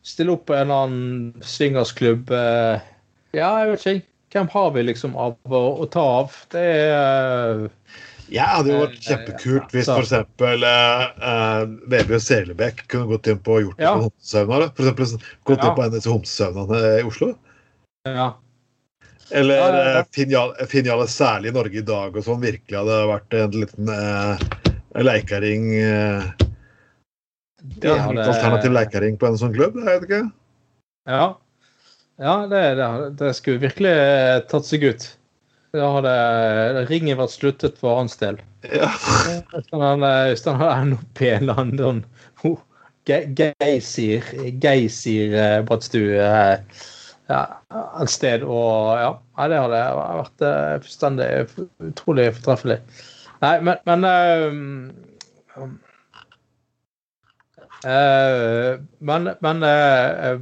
[0.04, 2.30] Stille opp på en eller annen swingersklubb.
[3.34, 4.13] ja, jeg vet ikke.
[4.34, 6.34] Hvem har vi liksom av å, å ta av?
[6.54, 7.68] Det er
[8.34, 10.14] Jeg hadde jo vært Eh, kjempekult hvis f.eks.
[10.42, 13.94] Uh, Vebjørn Selebekk kunne gått inn på og gjort det Ja.
[14.00, 14.70] på da.
[14.74, 15.70] For eksempel sånn, gått Ja.
[15.70, 17.34] inn på en av disse homsesøvnene i Oslo.
[18.10, 18.32] Ja.
[19.32, 20.66] Eller Ja, ja, ja.
[20.68, 24.38] Finjale særlig i Norge i dag og sånn virkelig hadde vært en liten uh,
[24.94, 26.24] Leikaring eh,
[27.80, 29.78] Det ja, hadde- Alternativ leikaring på en sånn klubb?
[29.80, 30.32] Jeg vet ikke.
[31.08, 31.36] Ja,
[32.22, 32.88] ja det, det,
[33.20, 35.06] det skulle virkelig eh, tatt seg ut.
[35.74, 38.38] Da hadde ringen vært sluttet for hans del.
[38.70, 38.92] Ja.
[38.94, 40.12] Hvis han hadde
[40.46, 42.04] endt opp i en eller annen
[42.46, 42.60] oh,
[43.10, 44.28] ge- geysir,
[44.62, 46.84] geysir-badstue eh,
[47.32, 47.42] ja,
[48.04, 48.46] et sted.
[48.46, 49.10] Og ja,
[49.50, 49.82] det hadde
[50.20, 51.30] vært eh, fullstendig
[51.90, 52.78] utrolig fortreffelig.
[53.44, 54.48] Nei, men, men eh,
[57.90, 60.40] eh, Men, men eh,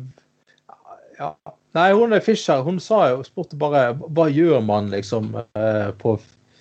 [1.19, 1.35] ja.
[1.77, 6.17] Nei, hun er Fischer, hun sa jo, spurte bare hva gjør man liksom eh, på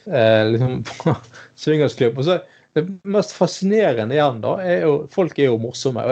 [0.07, 0.85] eh, liksom
[1.63, 2.21] swingersklubb.
[2.21, 2.37] Og så
[2.79, 6.05] det mest fascinerende igjen, da, er jo Folk er jo morsomme.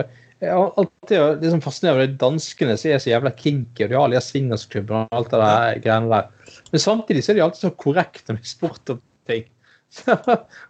[0.43, 4.05] Jeg har alltid liksom fascinert over danskene som er så jævla kinky, og de har
[4.07, 6.59] alle de swingersklubbene og alt det der greiene der.
[6.73, 9.47] Men samtidig så er de alltid så korrekte når de sport om ting.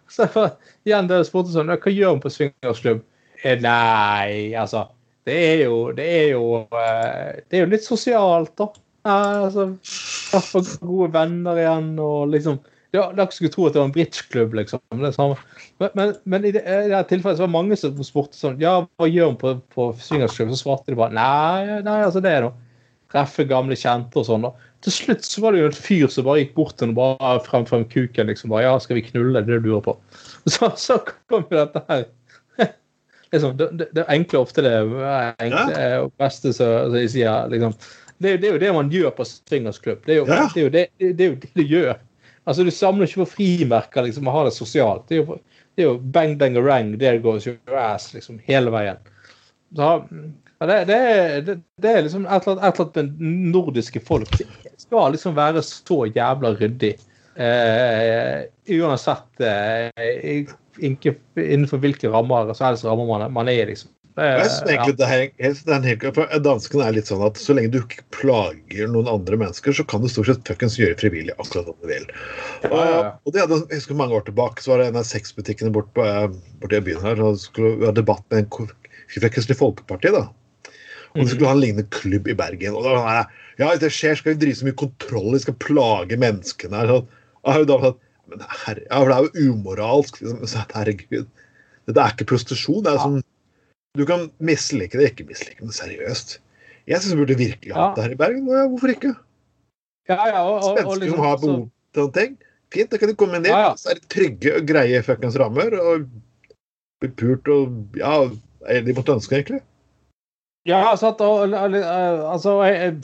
[0.07, 0.45] Så, så
[0.87, 3.01] igjen det jeg spurte sånn, hva gjør man på swingersklubb?
[3.43, 4.85] Eh, Nei, altså
[5.29, 6.43] det er jo Det er jo,
[6.75, 8.69] eh, det er jo litt sosialt, da.
[9.09, 13.93] Altså, Skaffe gode venner igjen og liksom ja, Dere skulle tro at det var en
[13.93, 14.81] bridgeklubb, liksom.
[14.97, 15.35] Det samme.
[15.77, 18.57] Men, men, men i det, i det tilfellet så var det mange som spurte sånn
[18.63, 20.49] Ja, hva gjør man på, på swingersklubb?
[20.55, 22.57] Så svarte de bare nei, nei, altså det er noe
[23.09, 24.45] treffe gamle kjente og sånn.
[24.45, 24.51] da.
[24.85, 27.19] Til slutt så var det jo en fyr som bare gikk bort til henne og
[27.21, 28.29] bare frem frem kuken.
[28.29, 29.41] liksom bare, Ja, skal vi knulle?
[29.41, 29.97] Det det du lurer på.
[30.49, 30.97] Så, så
[31.29, 32.05] kom jo dette her.
[33.31, 34.75] Liksom, det, det, enkle ofte det
[35.43, 37.49] enkle og beste som de sier.
[37.51, 37.75] liksom.
[38.19, 40.03] Det, det er jo det man gjør på swingersklubb.
[40.05, 40.49] Det Ja.
[40.53, 41.93] det, det, det, er jo det du gjør.
[42.45, 45.07] Altså, Du samler ikke på frimerker liksom, og har det sosialt.
[45.09, 45.39] Det er jo,
[45.75, 48.99] det er jo bang, bang, rang, there goes your ass liksom, hele veien.
[49.75, 49.91] Så,
[50.59, 50.99] ja, det, det,
[51.47, 54.33] det, det er liksom et eller annet, med nordiske folk.
[54.41, 56.97] Det skal liksom være så jævla ryddig.
[57.39, 58.41] Eh,
[58.75, 63.91] uansett eh, ikke, innenfor hvilke rammer så helst rammer man, man er i, liksom.
[64.19, 67.53] Det er- Jeg synes egentlig det her, er for Danskene er litt sånn at så
[67.55, 71.31] lenge du ikke plager noen andre mennesker, så kan du stort sett fuckings gjøre frivillig
[71.37, 72.05] akkurat som du vil.
[72.65, 73.11] Og, Ja, ja, ja.
[73.25, 75.93] og det hadde, jeg husker Mange år tilbake så var det en av sexbutikkene bort
[75.93, 76.27] på, eh,
[76.59, 77.21] borti byen her.
[77.23, 80.11] og skulle vi ha debatt med en fra Kristelig Folkeparti.
[80.11, 80.29] da.
[81.15, 82.75] Og de skulle ha en lignende klubb i Bergen.
[82.75, 85.31] og da var det sånn Ja, hvis det skjer, skal vi drive så mye kontroll,
[85.33, 86.87] vi skal plage menneskene her.
[86.87, 87.07] Sånn.
[87.43, 90.21] Og da var det, sånn, men her, ja, for Det er jo umoralsk.
[90.21, 90.67] Liksom.
[90.75, 91.29] Herregud.
[91.89, 92.83] Dette er ikke prostitusjon.
[92.85, 93.19] det er som
[93.97, 96.37] Du kan mislike det, ikke mislike, men seriøst.
[96.89, 98.45] Jeg syns vi burde virkelig hatt det her i Bergen.
[98.49, 99.13] Ja, hvorfor ikke?
[100.09, 102.37] Ja, ja, og, og, Svensker liksom, som har behov for noen ting.
[102.73, 103.49] Fint, da kan de komme ned.
[103.49, 103.73] Ja, ja.
[103.77, 105.73] Så er det trygge og greie fuckings rammer.
[105.77, 106.05] Og
[107.01, 108.13] bli pult og Ja,
[108.85, 109.61] de måtte ønske, egentlig?
[110.69, 112.97] Ja, altså, altså jeg,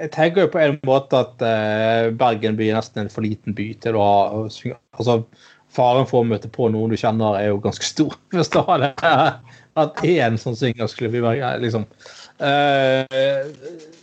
[0.00, 3.56] jeg, tenker jo på en måte at eh, Bergen by er nesten en for liten
[3.58, 5.22] by til å ha altså,
[5.70, 8.16] Faren for å møte på noen du kjenner, er jo ganske stor.
[8.34, 8.90] Hvis du har det
[9.78, 11.84] at én sånn swingersklubb i Bergen, liksom.
[12.42, 13.04] Eh,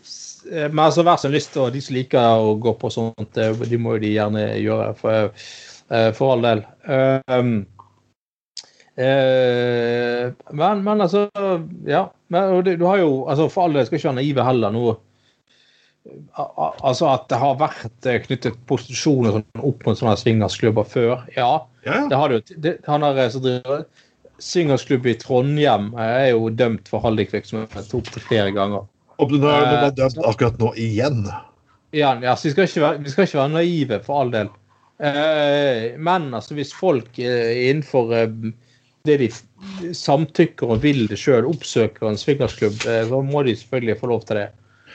[0.07, 3.51] s- men altså, hver sin lyst, og de som liker å gå på sånt, eh,
[3.67, 5.33] de må jo de gjerne gjøre, for,
[5.91, 6.63] eh, for all del.
[6.87, 7.43] Eh,
[8.97, 11.27] Eh, men, men altså
[11.85, 12.07] Ja.
[12.33, 14.97] Men, du, du har jo altså For alle skal ikke være naive heller.
[16.39, 21.15] A- altså At det har vært eh, knyttet posisjoner sånn opp mot sånne swingersklubber før.
[21.35, 21.51] Ja,
[21.85, 22.03] Ja, ja.
[22.11, 22.59] det har det jo.
[22.65, 23.85] Det, han har eh, så driver
[24.37, 28.85] Swingersklubb i Trondheim eh, er jo dømt for hallikvirksomhet opptil flere ganger.
[29.17, 31.23] Og den er den er dømt akkurat nå igjen.
[31.95, 34.51] Ja, så vi skal, være, vi skal ikke være naive, for all del.
[35.01, 38.29] Eh, men altså, hvis folk eh, innenfor eh,
[39.07, 44.01] det de samtykker og vil det sjøl, oppsøker en swingersklubb, eh, så må de selvfølgelig
[44.01, 44.49] få lov til det.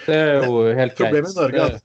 [0.07, 1.09] Det er jo helt greit.
[1.09, 1.81] Problemet i Norge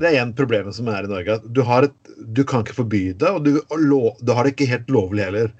[0.00, 1.36] det er én problem som er i Norge.
[1.38, 4.46] at Du, har et, du kan ikke forby det, og du, og lov, du har
[4.46, 5.52] det ikke helt lovlig heller.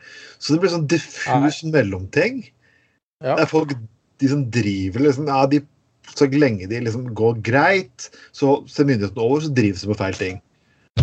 [0.43, 2.43] Så det blir sånn diffus mellomting.
[3.23, 3.37] Ja.
[3.37, 3.77] Det er folk
[4.23, 5.63] de som driver liksom, ja, de,
[6.15, 10.19] Så lenge de liksom går greit, så ser myndighetene over, så drives de med feil
[10.19, 10.43] ting.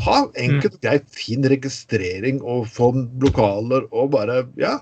[0.05, 2.91] Ha enkelt og greit fin registrering og få
[3.23, 4.79] lokaler og bare Ja.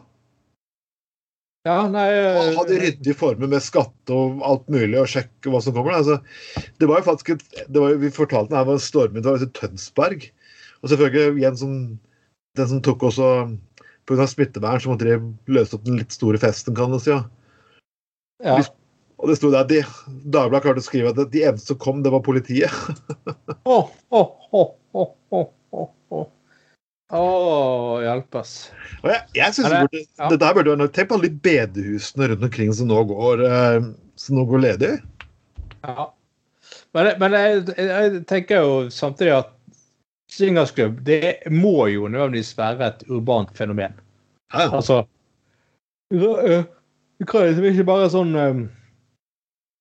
[1.67, 5.51] Ja, nei Og ha det eh, ryddige former med skatte og alt mulig, og sjekke
[5.51, 5.97] hva som kommer.
[5.97, 6.19] Altså,
[6.79, 9.43] det var jo faktisk et, det var Vi fortalte her var en stormvind, det var
[9.43, 10.29] i Tønsberg.
[10.79, 11.73] Og selvfølgelig igjen som
[12.57, 13.29] den som tok også
[14.09, 14.25] Pga.
[14.27, 15.19] smittevern så måtte de
[15.51, 17.11] løse opp den litt store festen, kan du si.
[17.13, 17.21] Ja.
[18.39, 18.63] ja.
[19.19, 22.13] Og det sto der de, Dagbladet klarte å skrive at de eneste som kom, det
[22.13, 22.71] var politiet.
[23.69, 24.63] oh, oh, å.
[27.09, 27.21] Å,
[28.03, 28.53] hjelpes.
[29.01, 30.29] Og jeg, jeg synes det- burde, ja.
[30.29, 33.87] det der burde være Tenk på alle de bedehusene rundt omkring som nå går, eh,
[34.15, 34.91] som nå går ledig.
[35.83, 36.09] Ja.
[36.93, 39.55] Men, men jeg, jeg tenker jo samtidig at
[40.29, 43.95] swingersklubb det må jo nødvendigvis være et urbant fenomen.
[44.53, 44.69] Ja.
[44.69, 45.03] Altså
[46.09, 48.61] vi liksom ikke bare sånn eh,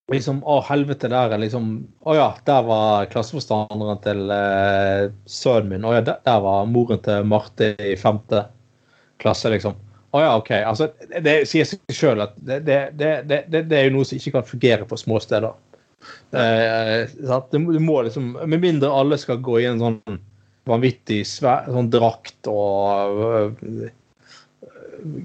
[0.09, 1.67] Liksom, å helvete, der er liksom
[2.09, 5.85] Å ja, der var klasseforstanderen til eh, sønnen min.
[5.85, 8.47] Å ja, der, der var moren til Marte i femte
[9.21, 9.77] klasse, liksom.
[10.17, 10.51] Å ja, OK.
[10.65, 13.99] Altså, det, det sier seg sjøl at det, det, det, det, det, det er jo
[13.99, 15.53] noe som ikke kan fungere på små steder.
[16.33, 17.05] Eh,
[17.59, 20.01] må- du må liksom Med mindre alle skal gå i en sånn
[20.69, 23.89] vanvittig svær sånn drakt og øh,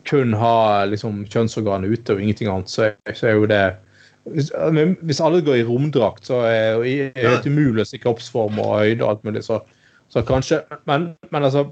[0.08, 3.63] kun ha liksom kjønnsorganet ute og ingenting annet, så, så er jo det
[4.32, 4.52] hvis,
[5.04, 9.04] hvis alle går i romdrakt, så er det helt umulig å se kroppsform og høyde
[9.04, 9.44] og alt mulig.
[9.44, 9.60] Så,
[10.14, 11.68] så kanskje Men, men altså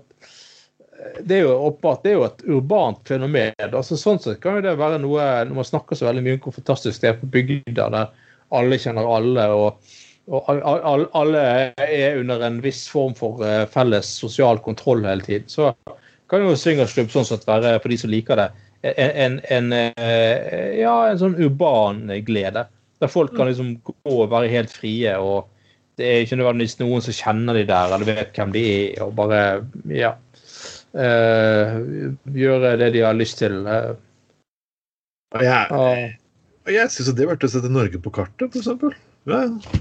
[1.26, 3.56] det er jo åpenbart det er jo et urbant fenomen.
[3.74, 6.44] altså Sånn sett kan jo det være noe Når man snakker så veldig mye om
[6.44, 8.12] hvor fantastisk det er på bygda, der
[8.54, 9.96] alle kjenner alle, og,
[10.30, 11.42] og al- al- alle
[11.88, 15.72] er under en viss form for eh, felles sosial kontroll hele tiden, så
[16.30, 18.50] kan jo swingersklubb sånn sett være, for de som liker det,
[18.84, 22.66] en, en, eh, ja, en sånn urban glede.
[23.02, 25.14] Der folk kan liksom gå og være helt frie.
[25.18, 25.48] og
[25.98, 28.64] Det er ikke nødvendigvis noen som kjenner de der, eller vet hvem de
[28.96, 29.04] er.
[29.04, 29.42] og bare,
[29.90, 30.16] ja,
[30.94, 31.78] eh,
[32.34, 33.66] Gjøre det de har lyst til.
[33.68, 33.94] eh,
[35.34, 36.14] Og jeg, og-
[36.68, 38.94] og jeg syns det er verdt å sette Norge på kartet, eksempel.
[39.26, 39.80] Ja, ja.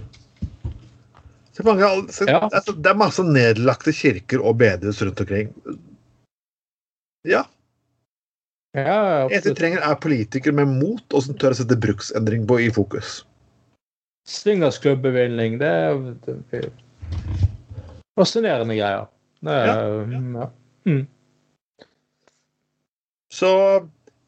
[1.64, 2.48] Mange, så, Ja.
[2.48, 5.50] altså, det er masse nedlagte kirker og bedehus rundt omkring.
[7.24, 7.42] Ja.
[8.76, 12.46] Ja, Det eneste vi trenger, er politikere med mot og som tør å sette bruksendring
[12.46, 13.20] på i fokus.
[14.30, 15.96] Swingersklubb-bevilgning, det er
[16.54, 16.68] er
[18.18, 19.08] fascinerende greier.
[19.40, 20.50] Det er, ja.
[20.86, 21.06] Mm.
[23.30, 23.50] Så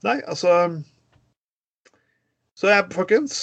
[0.03, 0.83] Nei, altså
[2.59, 3.43] Så jeg, folkens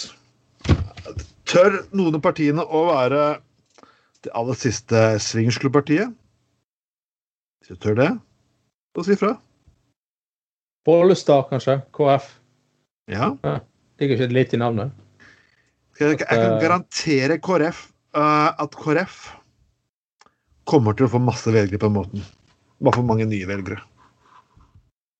[1.50, 3.22] Tør noen av partiene å være
[4.26, 6.12] det aller siste swingersklubbpartiet?
[7.62, 8.10] Hvis du tør det,
[8.94, 9.32] så si fra.
[10.89, 11.75] Bollestad, kanskje?
[11.93, 12.32] KF.
[13.13, 13.28] Ja.
[14.02, 14.95] Ligger ikke litt i navnet?
[15.99, 16.60] Jeg, kan Eh.
[16.63, 17.82] garantere KrF
[18.15, 19.17] eh, at KrF
[20.69, 22.23] kommer til å få masse velgere på den måten.
[22.82, 23.82] Bare for mange nye velgere.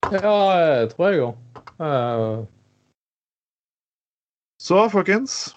[0.10, 0.34] Ja,
[0.82, 2.48] det tror jeg òg.
[4.60, 5.54] Så, folkens,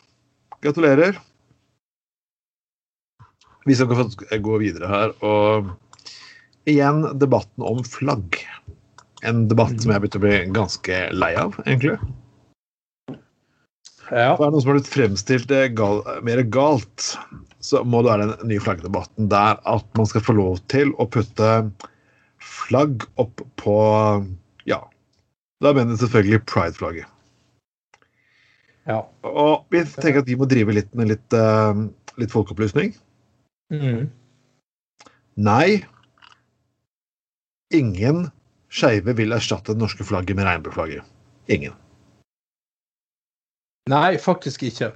[0.60, 1.16] gratulerer.
[3.64, 3.86] Vi skal
[4.42, 5.70] gå videre her, og
[6.66, 8.42] igjen debatten om flagg.
[9.22, 11.94] En debatt som jeg begynte å bli ganske lei av, egentlig.
[14.10, 14.32] ja.
[14.34, 17.12] For er det noe som har blitt fremstilt eh, gal, mer galt,
[17.62, 21.06] så må det være den nye flaggdebatten der at man skal få lov til å
[21.06, 21.52] putte
[22.42, 23.76] flagg opp på
[24.66, 24.80] Ja,
[25.62, 27.06] da mener jeg selvfølgelig pride-flagget.
[28.90, 28.98] ja.
[29.22, 31.86] Og vi tenker at vi må drive litt med litt, uh,
[32.18, 32.90] litt folkeopplysning.
[33.70, 34.10] Mm.
[35.38, 35.84] Nei,
[37.72, 38.26] ingen
[38.72, 41.04] skeive vil erstatte det norske flagget med regnbueflagget.
[41.52, 41.74] Ingen.
[43.90, 44.92] Nei, faktisk ikke.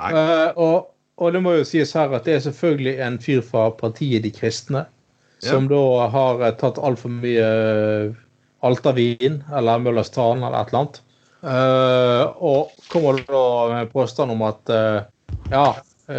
[0.00, 0.12] Nei.
[0.16, 0.88] Uh, og,
[1.20, 4.32] og det må jo sies her at det er selvfølgelig en fyr fra partiet De
[4.32, 4.86] kristne
[5.40, 8.18] som da har eh, tatt altfor mye eh,
[8.60, 10.98] Altavin eller Møllers Tran eller et eller annet.
[11.40, 15.06] Uh, og kommer da med påstand om at uh,
[15.48, 15.62] ja,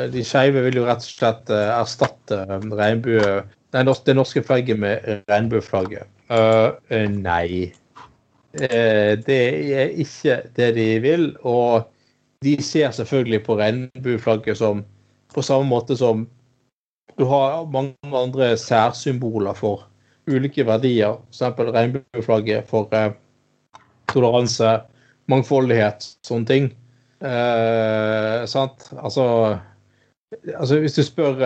[0.09, 3.43] de skeive vil jo rett og slett erstatte regnbue...
[3.71, 6.09] Det norske flagget med regnbueflagget.
[6.31, 7.73] Eh, nei.
[8.51, 9.39] Uh, det
[9.75, 11.31] er ikke det de vil.
[11.47, 11.87] Og
[12.43, 14.85] de ser selvfølgelig på regnbueflagget som
[15.35, 16.27] på samme måte som
[17.19, 19.87] du har mange andre særsymboler for
[20.27, 21.19] ulike verdier.
[21.31, 21.41] F.eks.
[21.59, 23.11] regnbueflagget for uh,
[24.11, 24.79] toleranse,
[25.31, 26.71] mangfoldighet, sånne ting.
[28.49, 28.87] Sant?
[28.97, 29.23] Altså,
[30.57, 31.37] altså Hvis du spør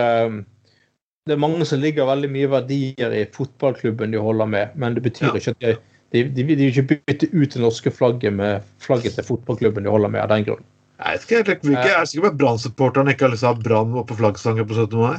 [1.26, 5.02] Det er mange som ligger veldig mye verdier i fotballklubben de holder med, men det
[5.02, 5.34] betyr Ja.
[5.40, 9.26] ikke at de, de, de vil ikke bytte ut det norske flagget med flagget til
[9.26, 10.62] fotballklubben de holder med av den grunn.
[11.02, 13.62] Jeg vet helt, jeg er sikker på at Brann-supporterne ikke har lyst til å ha
[13.66, 14.94] Brann oppe på flaggstangen på 17.
[15.02, 15.18] mai.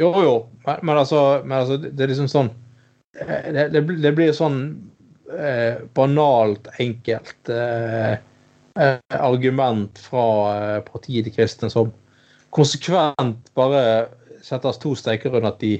[0.00, 0.32] Jo, jo,
[0.66, 2.48] men, men, altså, men altså, det er liksom sånn
[3.20, 4.56] eh, Det, det, blir- det blir sånn
[5.36, 8.16] eh, banalt, enkelt eh,
[8.80, 10.24] eh, argument fra
[10.56, 11.92] eh, partiet De kristne som
[12.56, 13.84] konsekvent bare
[14.42, 15.76] setter to streker under at de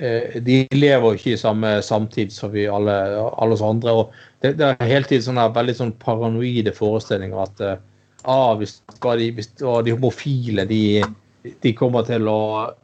[0.00, 2.94] eh, de lever ikke i samme samtid som vi alle,
[3.38, 3.92] alle oss andre.
[3.92, 7.78] og Det, det er hele tiden sånne veldig sånn paranoide forestillinger at eh,
[8.26, 10.82] ah, hvis, de, hvis ah, de homofile de,
[11.62, 12.38] de kommer til å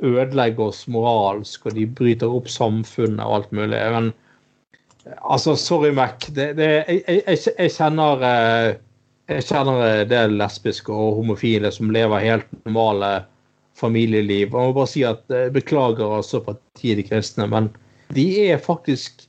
[0.06, 3.80] ødelegge oss moralsk, og de bryter opp samfunnet og alt mulig.
[3.96, 4.12] Men
[5.26, 6.28] altså, sorry, Mac.
[6.30, 8.70] Det, det, jeg, jeg, jeg- kjenner eh,
[9.32, 13.12] jeg kjenner en del lesbiske og homofile som lever helt normale
[13.82, 14.48] familieliv.
[14.48, 17.70] Jeg må bare si at jeg Beklager altså partiet De kristne, men
[18.12, 19.26] de er faktisk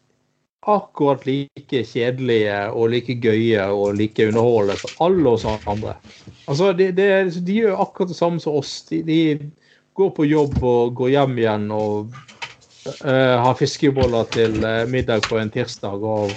[0.68, 5.98] akkurat like kjedelige og like gøye og like underholdende som alle oss andre.
[6.48, 7.08] Altså, de, de,
[7.44, 8.78] de gjør akkurat det samme som oss.
[8.88, 9.20] De, de,
[9.94, 12.16] går på jobb og går hjem igjen og
[13.06, 16.02] uh, har fiskeboller til uh, middag på en tirsdag.
[16.02, 16.32] og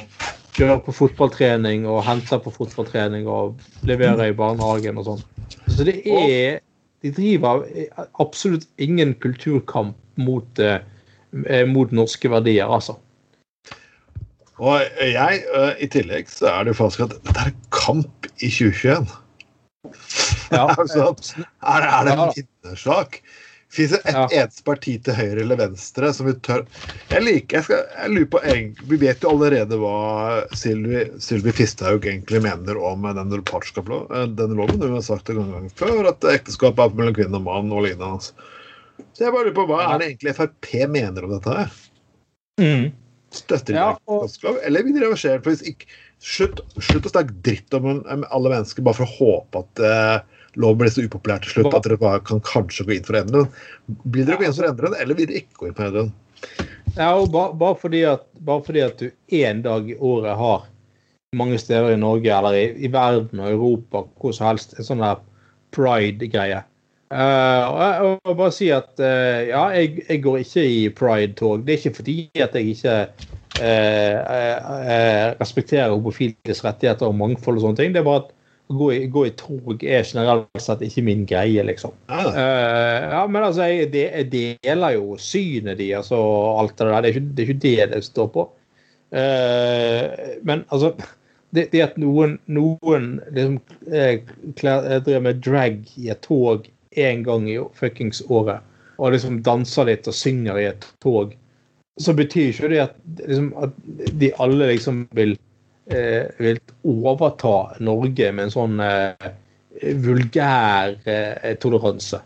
[0.57, 5.25] kjører på fotballtrening og henter på fotballtrening og leverer i barnehagen og sånn.
[5.69, 6.61] Så det er
[7.07, 7.63] De driver
[8.19, 10.81] absolutt ingen kulturkamp mot, uh,
[11.71, 12.99] mot norske verdier, altså.
[14.57, 15.43] Og jeg,
[15.85, 19.11] i tillegg, så er det jo faktisk at dette er kamp i 2021.
[20.51, 20.65] Ja.
[20.81, 21.13] altså,
[21.61, 23.21] er, er det en vinnersak?
[23.77, 24.25] Fins det et ja.
[24.41, 26.63] eneste parti til høyre eller venstre som vi tør
[27.11, 28.43] Jeg liker, jeg, skal, jeg lurer på
[28.93, 29.97] Vi vet jo allerede hva
[30.57, 33.41] Sylvi, Sylvi Fisthaug egentlig mener om denne
[34.39, 34.81] denne loven.
[34.81, 37.85] Hun har sagt det en gang før, at ekteskap er mellom kvinne og mann og
[37.85, 38.33] lignende.
[39.13, 41.77] Så jeg bare lurer på hva er det egentlig Frp mener om dette her?
[42.63, 42.87] Mm.
[43.37, 44.31] Støtter de ja, og...
[44.65, 45.43] eller vil de reversere?
[45.45, 45.87] den?
[46.23, 50.79] slutt, slutt å snakke dritt om alle mennesker bare for å håpe at uh, lov
[50.81, 53.45] ble så upopulær til slutt at dere bare kan kanskje gå inn for å endre
[53.45, 53.99] den.
[54.05, 55.85] Blir dere gå inn for å endre den, eller vil dere ikke gå inn for
[55.85, 56.15] å endre den?
[56.97, 60.65] Ja, og bare, bare, fordi at, bare fordi at du én dag i året har
[61.37, 65.05] mange steder i Norge eller i, i verden og Europa hvor som helst en sånn
[65.05, 65.21] der
[65.77, 66.63] pride-greie.
[67.07, 71.63] Uh, og jeg må bare si at uh, ja, jeg, jeg, går ikke i pride-tog.
[71.67, 72.97] Det er ikke fordi at jeg ikke
[73.61, 74.17] uh,
[75.39, 77.95] respekterer homofiles rettigheter og mangfold og sånne ting.
[77.95, 78.33] Det er bare at
[78.69, 81.95] gå i, gå i, tog er generelt sett ikke min greie, liksom.
[82.11, 82.31] Ah.
[82.35, 86.97] Uh, ja, men altså, jeg, jeg, deler jo synet deres og alt det der.
[87.01, 88.49] Det er ikke det, er ikke det, det står på.
[89.15, 90.97] Uh, men altså
[91.55, 94.19] det, det, at noen, noen liksom eh,
[94.59, 98.65] driver med drag i et tog én gang i fuckings året,
[98.99, 101.37] og liksom danser litt og synger i et tog,
[102.03, 103.77] så betyr ikke det at, liksom, at
[104.21, 105.37] de alle liksom vil
[105.87, 109.29] vil overta Norge med en sånn eh,
[110.03, 112.19] vulgær eh, toleranse.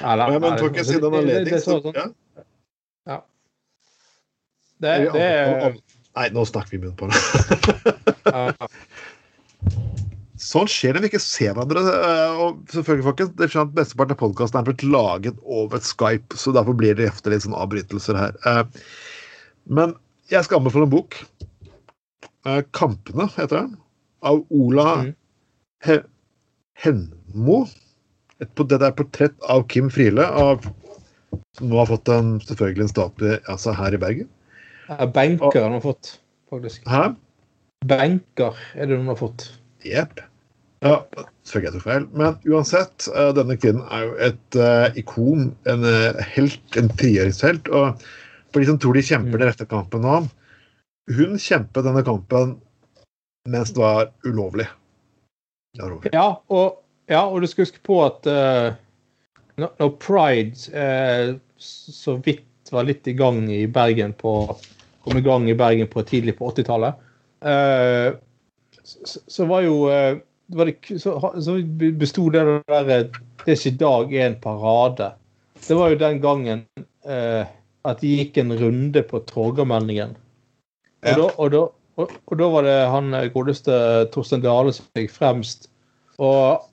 [0.00, 2.14] Eller, ja, men tok jeg siden anledning, så sånn.
[3.06, 3.20] ja.
[4.78, 5.78] Det, det er
[6.18, 7.18] Nei, nå snakker vi munn på det.
[10.38, 11.82] Sånn skjer det når vi ikke ser hverandre.
[11.92, 16.38] Eh, og selvfølgelig, folkens, det skjønner at Mesteparten av podkasten er blitt laget over Skype,
[16.38, 18.38] så derfor blir det ofte litt sånn avbrytelser her.
[18.46, 18.62] Eh,
[19.78, 19.94] men
[20.32, 21.18] jeg skal anbefale en bok
[22.46, 23.76] uh, 'Kampene', heter den.
[24.22, 25.12] Av Ola mm.
[25.86, 26.00] He
[26.78, 27.64] Henmo.
[28.38, 30.66] Et, det er portrett av Kim Friele, av,
[31.58, 34.28] som nå har fått en, selvfølgelig en statue altså her i Bergen.
[34.86, 36.14] Ja, benker han har fått,
[36.50, 36.86] faktisk.
[36.88, 37.10] Hæ?
[37.88, 39.48] Benker er det hun har fått.
[39.86, 40.22] Jepp.
[40.86, 41.00] Ja,
[41.42, 42.06] selvfølgelig jeg tok feil.
[42.14, 47.70] Men uansett, uh, denne kvinnen er jo et uh, ikon, en uh, helt, en frigjøringshelt.
[47.74, 48.06] Og
[48.52, 49.40] for de som tror de kjemper mm.
[49.40, 50.20] den rette kampen nå,
[51.08, 52.58] hun kjempet denne kampen
[53.48, 54.66] mens det var ulovlig.
[56.12, 58.74] Ja, og, ja, og du skal huske på at uh,
[59.58, 64.32] når Pride uh, så vidt var litt i gang i Bergen på
[65.04, 66.98] kom i gang i Bergen på tidlig på 80-tallet,
[67.46, 68.08] uh, eh,
[68.82, 71.54] så, så, var jo var det, så, så
[72.00, 75.12] besto det der Det er ikke dag én parade.
[75.64, 76.64] Det var jo den gangen
[77.04, 80.16] at de gikk en runde på Torgallmenningen.
[81.06, 81.64] Og, da, og, da,
[81.98, 83.74] og, og, da, var det han godeste
[84.14, 85.68] Torstein Dale som gikk fremst.
[86.18, 86.64] Og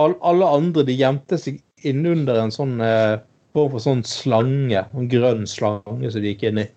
[0.00, 3.20] all, alle andre de gjemte seg innunder en sånn eh,
[3.54, 4.84] form for sånn slange.
[4.94, 6.68] En grønn slange som de gikk inn i.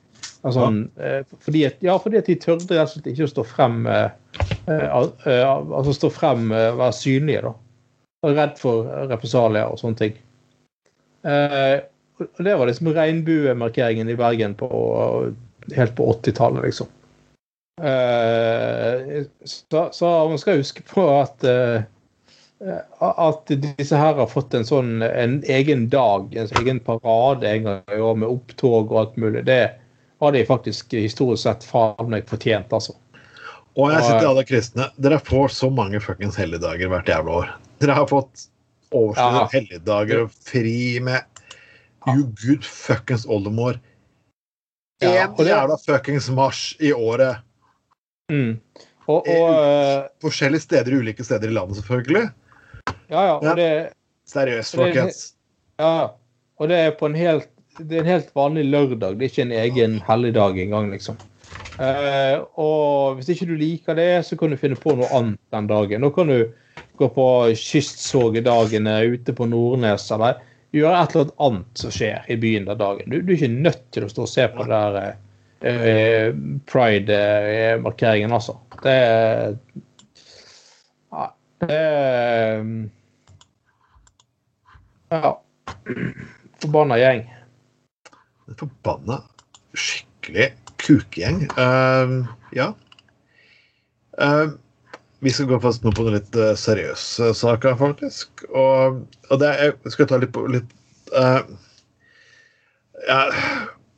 [0.43, 1.07] Altså, ja.
[1.07, 3.85] Eh, fordi, at, ja, fordi at de tørde rett og slett ikke å stå frem
[3.87, 4.09] eh,
[4.67, 7.53] eh, eh Altså stå frem, eh, være synlige, da.
[8.23, 10.19] Og redd for represalier og sånne ting.
[11.23, 14.67] og det var liksom regnbuemarkeringen i Bergen på
[15.75, 16.87] helt på 80-tallet, liksom.
[17.81, 21.81] Uh, så, så, man skal huske på at uh,
[22.99, 27.81] at disse her har fått en sånn en egen dag, en egen parade en gang
[27.91, 29.43] i år med opptog og alt mulig.
[29.49, 29.63] Det
[30.23, 32.95] har de faktisk historisk sett faen meg fortjent, altså.
[33.73, 37.53] Og jeg sier til alle kristne, dere får så mange fuckings helligdager hvert jævla år.
[37.81, 38.45] Dere har fått
[38.93, 39.47] overskudd ja.
[39.55, 41.25] helligdager og fri med
[42.05, 43.79] you good fuckings oldemor.
[45.03, 47.43] Ja, jævla fuckings mars i året.
[48.31, 48.57] Mm.
[49.07, 52.27] Og, og, uh, forskjellige steder ulike steder i landet, selvfølgelig.
[53.11, 53.35] Ja, ja.
[53.35, 53.69] Og det,
[54.29, 55.23] Seriøst, folkens.
[55.79, 56.07] Ja,
[56.59, 57.49] og det er på en helt
[57.79, 59.15] det er en helt vanlig lørdag.
[59.17, 61.17] Det er ikke en egen helligdag engang, liksom.
[61.73, 65.69] Uh, og hvis ikke du liker det, så kan du finne på noe annet den
[65.71, 66.03] dagen.
[66.05, 66.51] Nå kan du
[67.01, 67.27] gå på
[67.57, 70.37] kystsågedagene ute på Nordnes, eller
[70.73, 73.11] gjøre et eller annet som skjer i byen den dagen.
[73.11, 75.13] Du, du, er ikke nødt til å stå og se på det der
[75.67, 78.57] uh, pride-markeringen, altså.
[78.83, 78.97] Det
[81.13, 81.29] ja,
[81.63, 81.81] det
[85.13, 85.35] Ja.
[86.63, 87.21] Forbanna gjeng.
[88.57, 89.19] Forbanna
[89.77, 90.47] skikkelig
[90.81, 91.43] kukegjeng.
[91.53, 92.71] Uh, ja.
[94.17, 94.55] Uh,
[95.23, 98.45] vi skal gå fast nå på noen litt uh, seriøse saker, faktisk.
[98.51, 100.71] Og, og det er, jeg skal ta litt på litt
[101.15, 101.41] uh,
[103.07, 103.19] ja,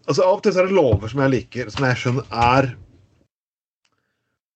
[0.06, 2.74] altså Av og til så er det lover som jeg liker, som jeg skjønner er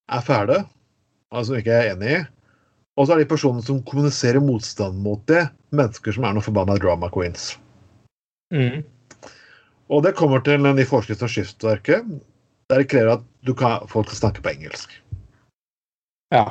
[0.10, 0.64] er fæle,
[1.30, 2.22] altså ikke er enig i.
[2.98, 5.46] Og så er de personene som kommuniserer motstand mot det,
[5.76, 7.52] mennesker som er noen forbanna drama queens.
[8.54, 8.82] Mm.
[9.94, 12.10] Og det kommer til en ny forskrift av Skiftverket,
[12.70, 14.98] der det krever at du kan, folk skal snakke på engelsk.
[16.34, 16.44] Ja.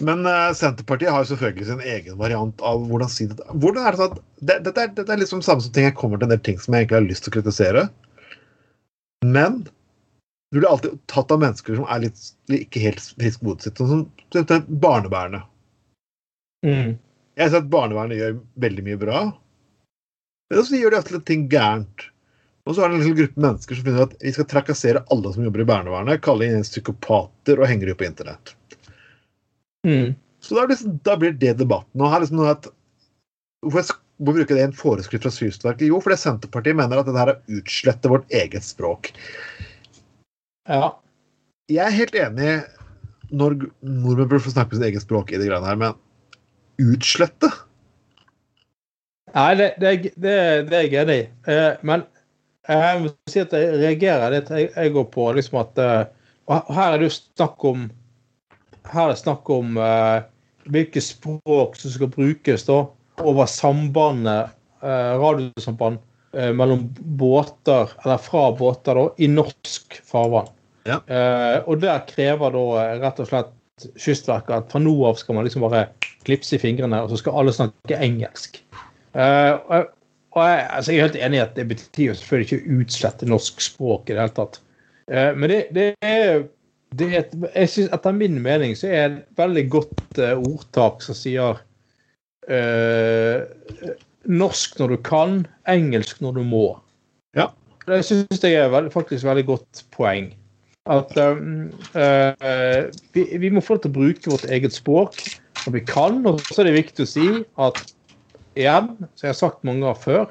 [0.00, 3.44] Men uh, Senterpartiet har jo selvfølgelig sin egen variant av hvordan si det.
[3.52, 5.96] Hvordan er det sånn at det, dette, er, dette er liksom samme som ting jeg
[5.98, 7.84] kommer til en del ting som jeg egentlig har lyst til å kritisere.
[9.26, 9.62] Men
[10.52, 13.80] du blir alltid tatt av mennesker som er litt, ikke helt frisk hodet sitt.
[13.80, 14.04] Sånn
[14.36, 15.48] som barnevernet.
[16.66, 16.96] Mm.
[17.40, 19.22] Jeg sett at barnevernet gjør veldig mye bra.
[20.52, 22.08] Men så gjør de ofte litt ting gærent.
[22.62, 25.32] Og så er det en liten gruppe mennesker som finner at vi skal trakassere alle
[25.34, 28.54] som jobber i barnevernet, kalle inn psykopater og henger dem på internett.
[29.86, 30.12] Mm.
[30.42, 32.02] Så da, liksom, da, blir det debatten.
[32.02, 32.68] Og her liksom at,
[33.66, 35.88] hvorfor, bruker det en foreskrift fra Sysverket?
[35.90, 39.10] Jo, fordi Senterpartiet mener at det her er utslette vårt eget språk.
[40.70, 40.94] Ja.
[41.70, 42.54] Jeg er helt enig
[43.32, 47.48] når nordmenn burde få snakke sitt eget språk i det greiene her, men utslette?
[49.32, 50.34] Nei, det, det, det,
[50.68, 51.28] det er jeg enig i.
[51.48, 52.04] Eh, men
[52.68, 54.52] jeg må si at jeg reagerer litt.
[54.54, 55.80] Jeg, jeg går på liksom at
[56.50, 57.88] Og Her er det jo snakk om
[58.90, 60.24] her er det snakk om uh,
[60.72, 62.82] hvilke språk som skal brukes da,
[63.22, 64.52] over sambandet,
[64.82, 66.00] uh, radiosamband,
[66.36, 66.88] uh, mellom
[67.20, 70.50] båter, eller fra båter da, i norsk farvann.
[70.82, 70.96] Ja.
[71.62, 72.62] og der krever da
[72.98, 73.52] rett og slett
[74.02, 75.84] Kystverket at fra nå av skal man liksom bare
[76.26, 78.58] klipse i fingrene, og så skal alle snakke engelsk.
[79.14, 79.92] og,
[80.32, 82.80] og jeg, altså jeg, er helt enig i at det betyr jo selvfølgelig ikke å
[82.82, 84.60] utslette norsk språk i det hele tatt.
[85.36, 86.44] men det, det er
[86.98, 90.34] det er et, jeg synes, Etter min mening så er det et veldig godt uh,
[90.36, 91.60] ordtak som sier
[92.52, 93.38] uh,
[94.28, 96.66] norsk når du kan, engelsk når du må.
[97.36, 97.50] Ja.
[97.86, 100.30] Det syns jeg er veld, faktisk veldig godt poeng.
[100.90, 105.18] At um, uh, vi, vi, må få lov til å bruke vårt eget språk
[105.64, 106.20] når vi kan.
[106.28, 107.28] Og så er det viktig å si
[107.62, 107.82] at
[108.58, 110.26] igjen, som jeg har sagt mange ganger før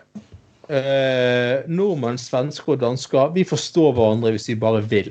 [1.67, 5.09] Nordmenn, svensker og dansker vi forstår hverandre hvis vi bare vil.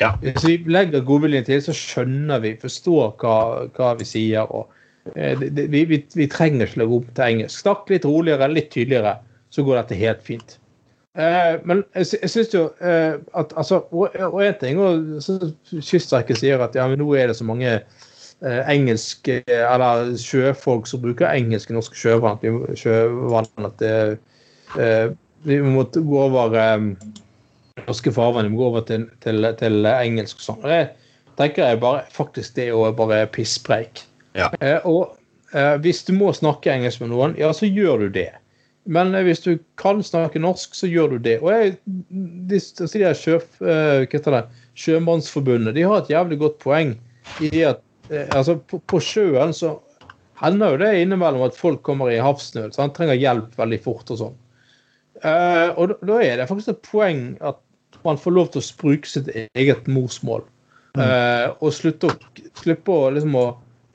[0.00, 0.14] Ja.
[0.24, 3.36] Hvis vi legger godviljen til, så skjønner vi, forstår hva,
[3.76, 4.48] hva vi sier.
[4.48, 4.70] og
[5.14, 7.60] eh, det, vi, vi, vi, trenger ikke legge opp til engelsk.
[7.60, 9.18] Snakk litt roligere, litt tydeligere,
[9.52, 10.56] så går dette helt fint.
[11.20, 15.18] Eh, men jeg, jeg syns jo eh, at altså, Og én ting og
[15.82, 18.04] Kystverket sier at ja, men nå er det så mange eh,
[18.40, 23.96] engelske eller sjøfolk som bruker engelsk i norske sjøvann, at det,
[24.80, 25.10] eh,
[25.44, 26.86] vi må gå over eh,
[27.86, 28.48] norske farvann.
[28.48, 30.64] vi må gå over til, til, til engelsk sånn.
[30.64, 30.82] Det
[31.40, 34.04] tenker jeg bare, faktisk det er bare pisspreik.
[34.36, 34.50] Ja.
[34.60, 35.16] Eh, og
[35.52, 38.30] eh, hvis du må snakke engelsk med noen, ja, så gjør du det.
[38.90, 41.38] Men eh, hvis du kan snakke norsk, så gjør du det.
[41.44, 44.42] Og jeg, de, de, de sjøf, det,
[44.80, 46.94] Sjømannsforbundet de har et jævlig godt poeng
[47.44, 49.76] i at eh, altså, på, på, sjøen så
[50.40, 52.72] hender jo det innimellom at folk kommer i havsnød.
[52.74, 54.38] Så han trenger hjelp veldig fort og sånn.
[55.20, 57.58] Uh, og da er det faktisk et poeng at
[58.06, 60.46] man får lov til å spruke sitt eget morsmål.
[60.96, 61.02] Mm.
[61.02, 62.16] Uh, og slutte å,
[62.62, 63.46] slippe å, liksom, å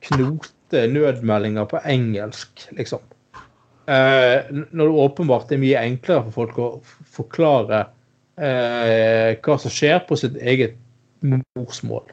[0.05, 3.01] knote nødmeldinger på engelsk, liksom.
[3.85, 6.69] Uh, når det åpenbart er mye enklere for folk å
[7.17, 7.85] forklare
[8.35, 10.73] hva som skjer på sitt eget
[11.23, 12.09] morsmål.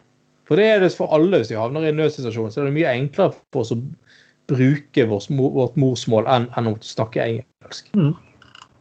[0.53, 2.51] For det er det for alle hvis vi havner i en nødsituasjon.
[2.53, 3.79] Så er det mye enklere for oss å
[4.53, 7.89] bruke vårt, vårt morsmål enn, enn å snakke engelsk.
[7.97, 8.11] Mm.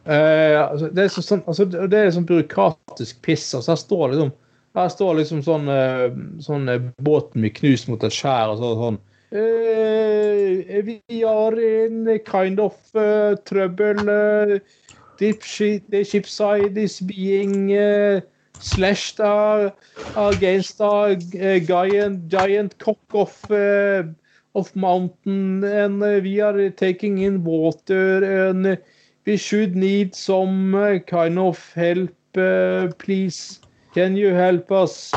[0.04, 3.46] Uh, altså, det, er sånn, altså, det er sånn byråkratisk piss.
[3.56, 4.34] Altså, her står liksom,
[4.76, 8.74] her står liksom sånn, uh, sånn uh, båten blir knust mot et skjær og så,
[8.82, 9.00] sånn
[9.32, 12.76] Eh, vi har en kind of
[13.48, 14.60] trouble.
[15.16, 18.28] Deep ship, the ship side is being slashed
[20.14, 23.34] against a giant, giant cock of,
[24.54, 28.78] off mountain and we are taking in water and
[29.24, 33.60] We should need some uh, kind of help, uh, please.
[33.94, 35.12] Can you help us?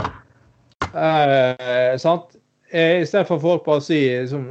[0.94, 2.38] Uh, sant?
[2.72, 4.50] I stedet for folk bare å si liksom,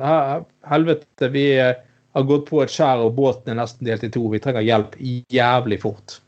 [0.66, 4.24] helvete, vi har gått på et skjær og båten er nesten delt i to.
[4.32, 4.96] Vi trenger hjelp
[5.30, 6.18] jævlig fort.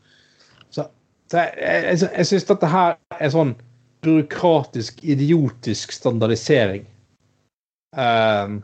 [1.27, 3.55] Så Så jeg, jeg, jeg syns dette her er sånn
[4.05, 6.85] byråkratisk, idiotisk standardisering.
[7.97, 8.61] Um,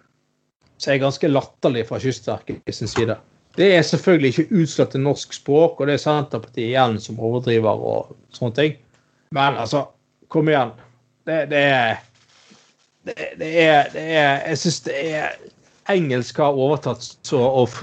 [0.77, 3.17] som er ganske latterlig fra Kystverket sin side.
[3.55, 7.83] Det er selvfølgelig ikke utslett til norsk språk, og det er Senterpartiet igjen som overdriver
[7.91, 8.79] og sånne ting.
[9.35, 9.85] Men altså,
[10.33, 10.73] kom igjen.
[11.27, 11.63] Det, det
[13.03, 15.33] det, det, er, det er Jeg syns det er
[15.91, 17.73] Engelsk har overtatt så og,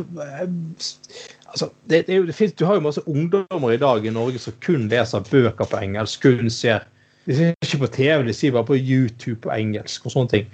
[1.50, 4.56] altså, det, det, det finnes, Du har jo masse ungdommer i dag i Norge som
[4.64, 6.22] kun leser bøker på engelsk.
[6.22, 6.86] kun ser
[7.26, 10.46] De ser ikke på TV, de sier bare på YouTube på engelsk og sånne ting.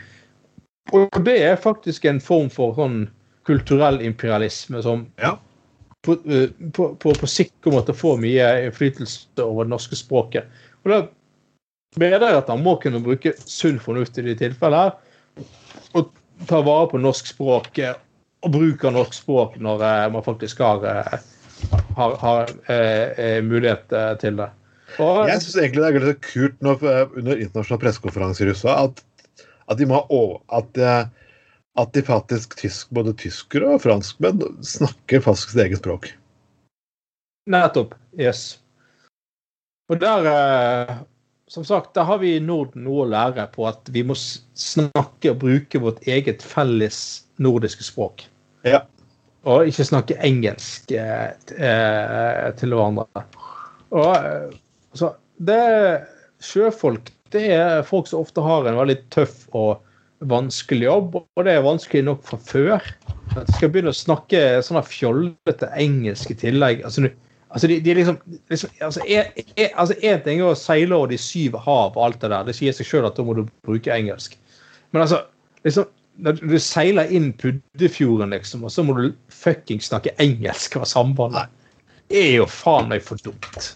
[0.94, 3.06] Og det er faktisk en form for sånn
[3.46, 5.36] kulturell imperialisme som Ja.
[6.02, 9.96] på, eh, på, på, på sikt kommer til å få mye innflytelse over det norske
[9.98, 10.44] språket.
[10.84, 11.00] Og da
[11.96, 15.46] mener jeg at han må kunne bruke sunn fornuft i de tilfellene her.
[15.94, 16.10] Og
[16.46, 17.94] ta vare på norsk språk eh,
[18.46, 21.18] og bruke norsk språk når eh, man faktisk har, eh,
[21.98, 23.90] har, har eh, eh, mulighet
[24.22, 24.48] til det.
[25.02, 26.84] Og, Jeg syns egentlig det er litt kult når,
[27.18, 29.02] under internasjonale pressekonferanser i USA at,
[29.66, 29.98] at de må
[30.54, 30.78] at,
[31.76, 36.08] at de faktisk tysk, både tyskere og franskmenn snakker faktisk sitt eget språk.
[37.50, 37.94] Nettopp.
[38.18, 38.56] Yes.
[39.90, 40.96] Og der eh,
[41.48, 45.30] Som sagt, der har vi i Norden noe å lære på at vi må snakke
[45.30, 46.98] og bruke vårt eget felles
[47.38, 48.24] nordiske språk.
[48.66, 48.82] Ja.
[49.46, 53.26] Og ikke snakke engelsk eh, eh, til hverandre.
[53.94, 54.56] Og eh,
[54.96, 55.12] så
[55.46, 55.60] det
[56.42, 59.82] Sjøfolk det er folk som ofte har en veldig tøff og
[60.30, 62.90] vanskelig jobb, og det er vanskelig nok fra før.
[63.34, 66.84] At de skal begynne å snakke sånn fjollete engelsk i tillegg.
[66.86, 67.10] Altså,
[67.50, 68.20] altså de, de er liksom,
[68.52, 72.02] liksom altså, en, er, altså en ting er å seile over de syv hav og
[72.06, 72.46] alt det der.
[72.48, 74.38] Det sier seg sjøl at da må du bruke engelsk.
[74.94, 75.24] Men altså
[75.66, 75.90] liksom,
[76.22, 81.52] når du seiler inn Puddefjorden, liksom, og så må du fuckings snakke engelsk over sambandet.
[82.10, 83.74] Det er jo faen meg for dumt.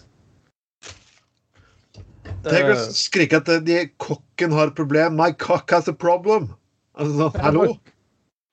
[2.41, 5.17] Tenk å Eh, skrike at de, kokken har et problem.
[5.19, 6.49] My cock has a problem.
[6.97, 7.65] Altså, sånn, hallo?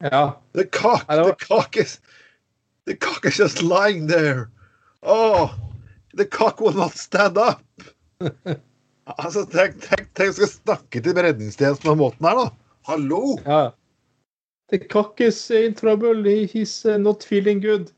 [0.05, 0.24] ja.
[0.53, 1.99] The cock, the cock is
[2.89, 4.49] The cock is just lying there.
[5.03, 5.55] Oh,
[6.14, 7.62] the cock will not stand up.
[9.20, 12.47] altså, tenk, tenk, tenk skal snakke til redningstjenesten på den måten her, da.
[12.89, 13.20] Hallo?
[13.45, 13.59] Ja.
[14.68, 16.24] The cock is in trouble.
[16.24, 17.92] He's uh, not feeling good.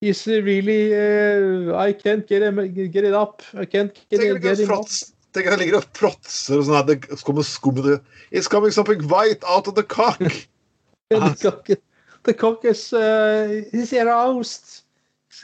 [0.00, 3.42] He's really uh, I can't get him get it up.
[3.54, 4.88] I can't get, it, get him up.
[5.36, 6.86] tenk at jeg ligger og fråtser og sånn her.
[6.88, 7.80] Det kommer skum.
[8.30, 10.20] It's coming something white out of the cock.
[11.10, 11.68] the cock,
[12.24, 14.82] the cock is uh, he's aroused.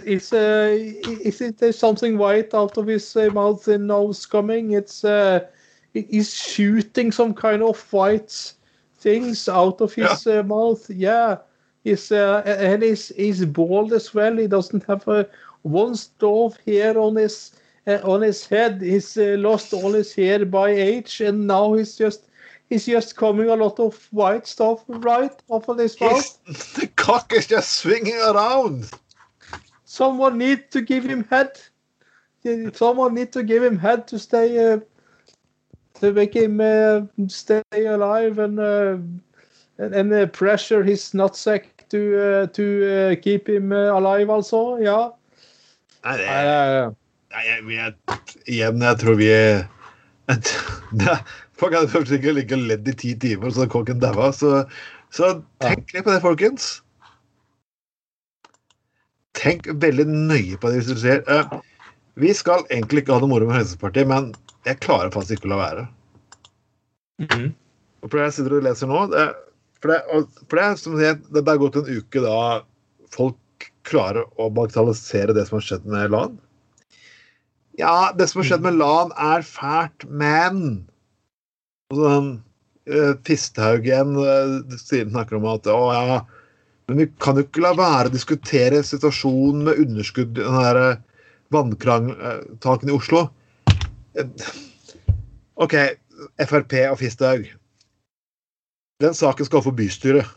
[0.05, 0.73] It's uh,
[1.21, 4.73] is it there's something white out of his uh, mouth and nose coming?
[4.73, 5.41] It's uh,
[5.93, 8.55] he's shooting some kind of white
[9.03, 10.89] things out of his uh, mouth.
[10.89, 11.39] Yeah,
[11.85, 14.37] he's uh, and he's he's bald as well.
[14.37, 15.29] He doesn't have a
[15.63, 17.53] one stove hair on his
[17.87, 18.81] uh, on his head.
[18.81, 22.29] He's uh, lost all his hair by age, and now he's just
[22.71, 26.39] he's just coming a lot of white stuff right off of his mouth.
[26.47, 28.91] He's, the cock is just swinging around.
[29.85, 31.61] Someone need to give him head.
[32.73, 34.81] Someone need to give him head to stay uh,
[36.03, 38.99] to make him uh, stay alive and uh,
[39.79, 44.29] and, and pressure his nutsack to uh, to uh, keep him uh, alive.
[44.31, 44.79] altså.
[44.83, 45.11] ja.
[46.05, 46.91] Nei, det, Uh,
[47.33, 49.63] nei jeg, jeg, igjen, jeg tror vi er...
[50.99, 51.17] det,
[51.63, 54.33] Folk hadde først ikke ligget og ledd i ti timer, så kokken daua.
[54.35, 54.65] Så,
[55.15, 56.73] så tenk litt på det, folkens.
[59.39, 61.23] Tenk veldig nøye på det hvis du ser.
[61.31, 61.61] Eh,
[62.19, 64.33] vi skal egentlig ikke ha noe moro med Fremskrittspartiet, men
[64.69, 65.87] jeg klarer faktisk ikke å la være.
[67.23, 67.49] Mm.
[68.03, 69.27] Og for det jeg sitter og leser nå det,
[69.83, 72.39] for, det, for det, som sier, det er gått en uke da
[73.15, 76.39] folk klarer å bagatellisere det som har skjedd med LAN.
[77.81, 80.87] Ja, det som har skjedd med LAN er fælt, men
[81.93, 82.31] Og sånn
[82.89, 86.21] uh, Fisthaug igjen uh, snakker om at å ja,
[86.89, 91.01] men vi kan jo ikke la være å diskutere situasjonen med underskudd den der uh,
[91.53, 93.27] vannkrangtaken i Oslo.
[95.63, 95.75] OK,
[96.49, 97.47] Frp og Fisthaug.
[99.03, 100.29] Den saken skal for bystyret.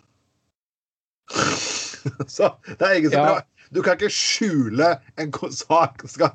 [2.35, 3.41] så det er ingen som Ja.
[3.73, 6.03] Du kan ikke skjule en sak.
[6.07, 6.29] Skal,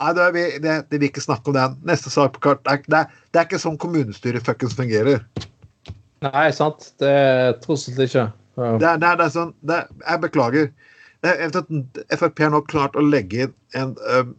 [0.00, 1.78] nei, det, vi, det, det vil ikke snakke om den.
[1.88, 2.60] Neste sak på kart.
[2.68, 5.24] Det det det er ikke sånn kommunestyret fuckings fungerer.
[6.22, 6.92] Nei, sant.
[7.00, 8.28] Det er tross alt ikke.
[8.60, 8.70] Ja.
[8.78, 10.70] Det er, det er, det er sånn det er, Jeg beklager.
[11.24, 14.34] Det er, Frp har nå klart å legge inn en øhm,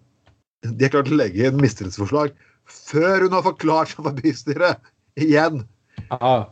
[0.74, 2.34] De har klart å legge inn mistillitsforslag
[2.66, 4.82] før hun har forklart seg for bystyret.
[5.22, 5.61] Igjen.
[6.11, 6.47] Ah,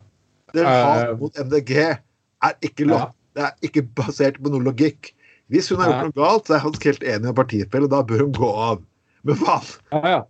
[0.54, 3.08] Det hat uh, mot MDG er ikke, lov, Ja.
[3.34, 5.14] det er ikke basert på noe logikk.
[5.52, 7.90] Hvis hun har gjort noe galt, så er hun helt enig med partifelle.
[7.92, 8.84] Da bør hun gå av.
[9.28, 9.68] Men faen!
[9.92, 10.22] Ja, ja.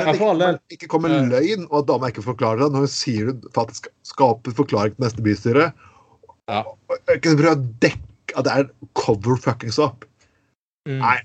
[0.00, 0.08] Del.
[0.14, 1.22] ikke, ikke kommer Ja.
[1.26, 2.72] løgn, og at dama ikke forklarer det.
[2.72, 5.72] Når hun sier hun faktisk skaper forklaring til neste bystyre.
[6.48, 6.62] Ja.
[7.14, 10.04] Ikke prøve å dekke at det er cover fuckings up.
[10.88, 10.98] Mm.
[11.02, 11.18] Nei.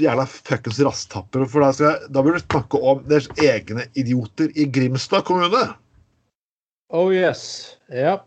[0.00, 1.44] Jævla fuckings rasttapper.
[1.50, 5.64] For da, jeg, da burde du snakke om deres egne idioter i Grimstad kommune.
[6.92, 7.76] Oh yes.
[7.92, 8.18] Ja.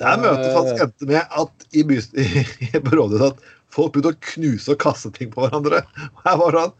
[0.00, 0.54] Det Der møtet Eh.
[0.56, 1.82] faktisk endte med at i,
[2.66, 5.82] i, på rådhuset at folk begynte å knuse og kaste ting på hverandre.
[6.14, 6.78] Og jeg var sånn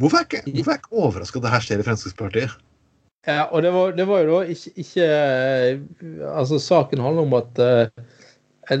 [0.00, 2.52] Hvorfor er jeg ikke, hvorfor er jeg ikke overraska at det her skjer i Fremskrittspartiet?
[3.28, 5.82] Ja, og det var, det var jo da ikke, ikke eh,
[6.30, 8.06] Altså, saken handler om at eh,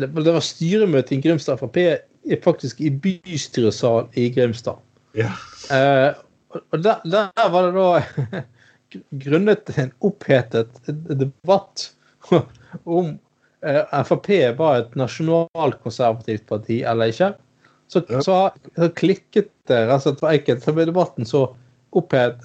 [0.00, 1.98] det var styremøte i Grimstad Frp i-
[2.44, 4.78] faktisk i bystyresal i Grimstad.
[5.18, 5.32] Ja.
[5.72, 6.14] Eh,
[6.50, 8.42] og- der, der var det da
[9.24, 11.92] grunnet en opphetet debatt
[12.84, 13.12] om
[13.62, 17.32] eh, Frp var et nasjonalkonservativt parti eller ikke.
[17.90, 18.20] Så, Ja.
[18.22, 18.36] så,
[18.76, 20.62] så klikket det rett og slett for enkelte.
[20.64, 21.40] Så ble debatten så
[21.98, 22.38] opphet,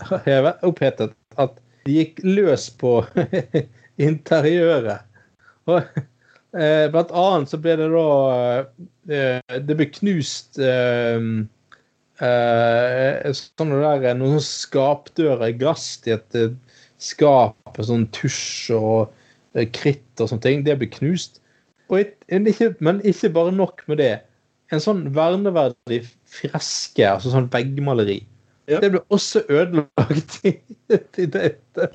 [0.65, 2.95] opphetet at de gikk løs på
[4.07, 5.03] interiøret.
[5.69, 5.81] Og
[6.57, 8.05] eh, blant annet så ble det da
[9.09, 11.19] eh, Det ble knust eh,
[12.23, 16.53] eh, sånne der, noen skapdører i glass til et eh,
[17.01, 19.11] skap, sånn tusj og
[19.57, 20.63] eh, kritt og sånne ting.
[20.67, 21.41] Det ble knust.
[21.93, 24.13] Et, ikke, men ikke bare nok med det.
[24.73, 28.23] En sånn verneverdig freske, altså sånn veggmaleri,
[28.65, 28.79] Ja.
[28.81, 30.39] det ble også ødelagt.
[30.49, 30.55] i-
[31.21, 31.85] i dette.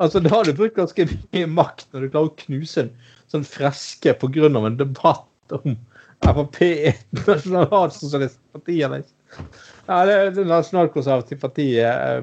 [0.00, 1.04] Altså, da har du brukt ganske
[1.34, 2.90] mye makt når du klarer å knuse en
[3.32, 4.50] sånn freske pga.
[4.52, 5.76] en debatt om
[6.22, 9.46] Frp er et nasjonalsosialistisk parti eller ikke.
[9.88, 12.20] Ja, det er det nasjonalkonservative partiet eh,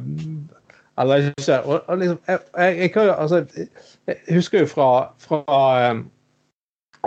[0.99, 1.57] eller ikke.
[1.63, 2.39] Og, og liksom, jeg,
[2.79, 3.45] jeg, jo altså
[4.07, 4.89] Jeg husker jo fra,
[5.23, 6.03] fra eh,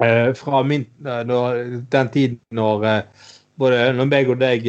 [0.05, 2.87] eh, fra min, når, den tiden når
[3.61, 4.69] både når meg og deg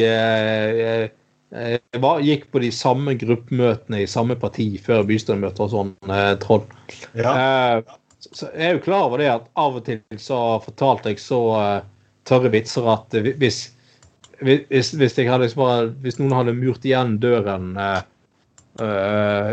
[2.02, 5.92] var, gikk på de samme gruppemøtene i samme parti før bystyremøter og sånn,
[6.42, 6.72] Trond.
[7.14, 7.34] Ja.
[7.34, 7.94] Eh,
[8.32, 11.40] så, jeg er jo klar over det at av og til så fortalte jeg så
[11.54, 11.86] uh,
[12.28, 13.60] tørre vitser at uh, hvis,
[14.40, 18.02] hvis, hvis, hadde liksom hvis noen hadde murt igjen døren eh,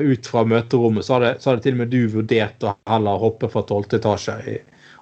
[0.01, 3.49] ut fra møterommet, så hadde, så hadde til og med du vurdert å heller hoppe
[3.53, 4.55] fra tolvte etasje i,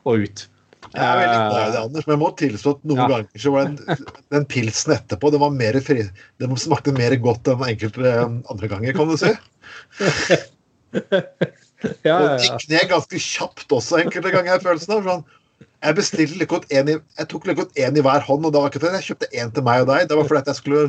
[0.04, 0.44] og ut.
[0.90, 3.08] Jeg er veldig glad i det, Anders, men jeg må tilstå at noen Ja.
[3.14, 4.06] ganger så var den,
[4.36, 6.06] den pilsen etterpå den var mer fri,
[6.42, 9.34] den smakte mer godt enn enkelte andre ganger, kan du si.
[11.84, 12.38] Ja, ja, ja.
[12.44, 14.52] gikk ned ganske kjapt også enkelte ganger.
[14.56, 15.24] jeg følelsen av sånn,
[15.80, 18.68] Jeg bestilte like godt en i, jeg tok like godt én i hver hånd, og
[18.68, 20.10] ikke det, jeg kjøpte én til meg og deg.
[20.10, 20.82] Det var fordi at jeg skulle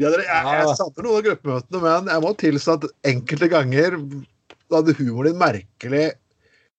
[0.00, 3.98] ja, jeg, jeg savner noen av gruppemøtene, men jeg må tilstå at enkelte ganger
[4.72, 6.06] hadde humoren din merkelig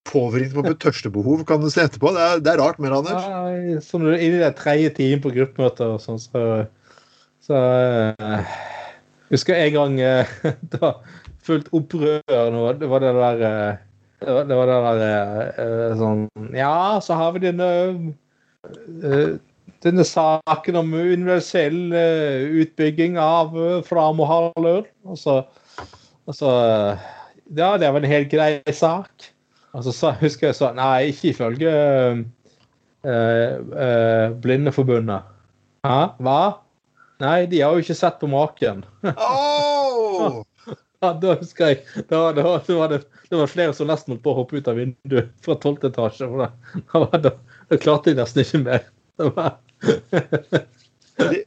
[0.09, 2.13] påvirkning på mitt tørstebehov, kan du se etterpå.
[2.15, 3.21] Det er, det er rart mer, Anders.
[3.21, 6.45] Ja, som du er inne i den tredje timen på gruppemøter og sånn, så,
[7.45, 7.59] så
[8.17, 8.55] eh,
[9.31, 10.31] Husker en gang eh,
[10.75, 10.95] da
[11.45, 12.65] fullt opprør nå.
[12.79, 13.77] Det var det der eh,
[14.21, 17.69] Det var det, der eh, sånn Ja, så har vi denne
[19.81, 21.89] denne saken om universell
[22.61, 25.41] utbygging av uh, Og så,
[26.27, 26.51] og så
[27.57, 29.31] Ja, det var en helt grei sak.
[29.73, 35.25] Og så sa, husker jeg sånn Nei, ikke ifølge uh, uh, Blindeforbundet.
[35.87, 35.97] Hæ?
[36.21, 36.60] Hva?
[37.21, 38.83] Nei, de har jo ikke sett på maken.
[39.15, 40.41] Oh!
[41.01, 44.21] Ja, da husker jeg da, da, da var det, det var flere som nesten holdt
[44.21, 46.27] på å hoppe ut av vinduet fra tolvte etasje.
[46.37, 46.51] Da,
[46.93, 47.31] da, da,
[47.71, 48.83] da klarte de nesten ikke mer.
[51.17, 51.39] De,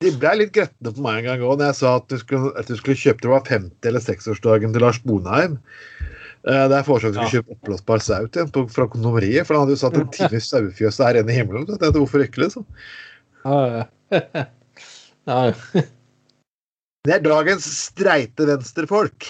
[0.00, 2.54] de ble litt gretne på meg en gang òg når jeg sa at du skulle,
[2.56, 5.60] at du skulle kjøpe det var 50- eller 6-årsdagen til Lars Bonheim.
[6.48, 9.44] Uh, Der foreslo at du kjøpe oppblåsbar sau til på- fra kondomeriet.
[9.44, 11.68] For han hadde jo satt en time sauefjøs der inne i himmelen.
[11.68, 12.64] Så jeg tenkte, hvorfor ikke, liksom?
[15.28, 15.52] ja.
[17.04, 19.26] Det er dagens streite venstrefolk.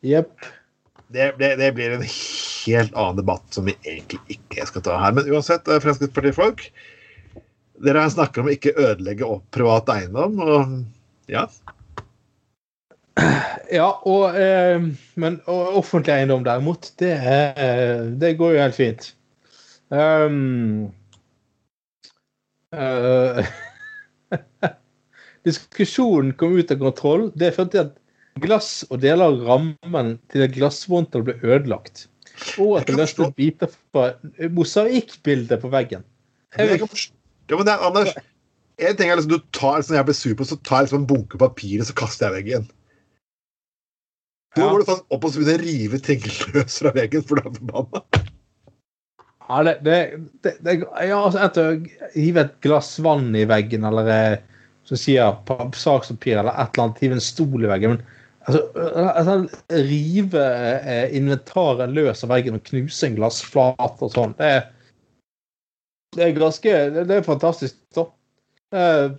[0.00, 0.46] Jepp.
[1.12, 5.12] Det, det, det blir en helt annen debatt som vi egentlig ikke skal ta her.
[5.18, 6.70] Men uansett, eh, Fremskrittspartifolk
[7.80, 10.40] Dere snakker om å ikke ødelegge opp privat eiendom.
[10.40, 11.44] og ja,
[13.78, 14.82] Ja, og, eh,
[15.20, 19.10] men og offentlig eiendom derimot, det, eh, det går jo helt fint.
[19.90, 20.92] Um,
[25.46, 27.28] diskusjonen kom ut av kontroll.
[27.38, 32.06] Det førte til at glass og deler av rammen til et glassmonter ble ødelagt.
[32.60, 34.12] Og at det løste biter fra
[34.54, 36.04] mosaikkbildet på veggen.
[36.56, 36.88] Jeg kan
[37.50, 38.12] ja, men det er, Anders,
[38.78, 41.00] en ting er liksom du tar sånn jeg blir sur på, så tar jeg liksom
[41.02, 42.68] en bunke papir og så kaster jeg veggen.
[44.56, 44.70] Du Ja.
[44.70, 46.22] går du opp og så begynner å rive ting
[46.54, 48.02] løs fra veggen, for du er forbanna.
[49.50, 49.76] Ja, det,
[50.42, 54.49] det, det, har altså etter å hive et glass vann i veggen, eller eh,
[54.90, 57.94] som sier pa- sakspapir, eller et eller annet, hiv en stol i veggen.
[57.94, 58.02] men
[58.48, 58.62] altså,
[59.14, 59.36] altså
[59.86, 60.44] Rive
[60.82, 64.54] eh, inventaret løs av veggen og knuse en glassflate og sånn, det,
[66.16, 68.08] det er ganske Det, er fantastisk, da.
[68.74, 69.10] Eh,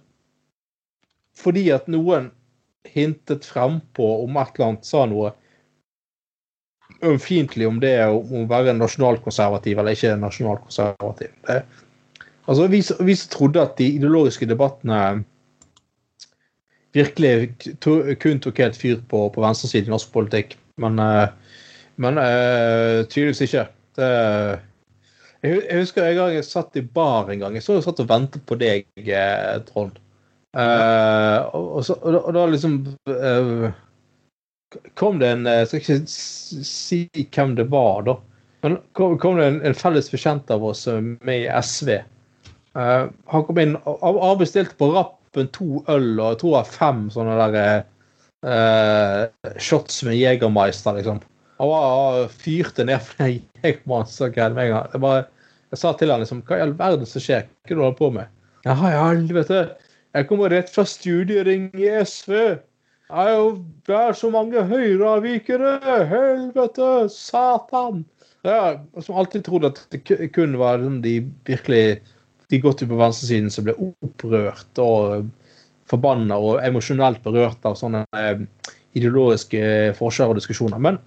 [1.39, 2.31] fordi at noen
[2.91, 5.31] hintet frempå om et eller annet, sa noe
[7.01, 11.31] ømfintlig om det om å være nasjonalkonservativ eller ikke nasjonalkonservativ.
[11.47, 11.61] Det,
[12.45, 15.23] altså, vi, vi trodde at de ideologiske debattene
[16.95, 21.55] virkelig to, kun tok helt fyr på, på venstresiden i norsk politikk, men, eh,
[22.01, 23.65] men eh, tydeligvis ikke.
[23.97, 24.11] Det,
[25.41, 27.57] jeg, husker en gang jeg satt i bar en gang.
[27.57, 29.99] Jeg så jeg satt og ventet på deg, eh, Trond.
[30.51, 32.73] Uh, og, så, og, da, og da liksom
[33.07, 33.69] uh,
[34.99, 35.95] kom det en Jeg skal ikke
[36.67, 36.97] si
[37.31, 38.17] hvem det var, da.
[38.65, 41.93] Men kom, kom det en, en felles bekjent av oss med i SV.
[42.75, 44.75] Uh, han kom inn og og på bestilte
[45.33, 47.57] på to øl og jeg tror jeg fem sånne der
[48.47, 51.21] eh, shots med Jegermeister, liksom.
[51.61, 54.89] Han var, fyrte ned for den Jegermeister-greien med en gang.
[54.95, 55.23] Jeg, bare,
[55.71, 57.45] jeg sa til han liksom Hva i all verden som skjer?
[57.45, 58.37] Hva er det du holder på med?
[58.65, 59.61] Ja, i helvete.
[60.11, 62.33] Jeg kommer rett fra studiering i SV.
[63.11, 63.47] Det er jo
[63.87, 65.77] det er så mange høyreavvikere!
[66.07, 66.89] Helvete!
[67.11, 68.05] Satan!
[68.47, 71.15] Ja, som alltid trodde at det kun var liksom de
[71.45, 72.01] virkelig
[72.51, 75.29] de godt ut på venstresiden som ble opprørt og
[75.91, 78.43] forbanna og emosjonelt berørt av sånne eh,
[78.97, 79.61] ideologiske
[79.97, 80.81] forskjeller og diskusjoner.
[80.83, 80.99] Men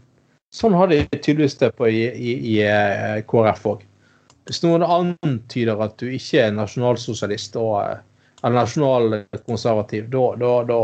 [0.54, 3.84] sånn har de tydeligvis det på i, i, i eh, KrF òg.
[4.44, 8.02] Hvis noen antyder at du ikke er nasjonalsosialist og, eh,
[8.42, 10.80] eller nasjonalkonservativ, da, da, da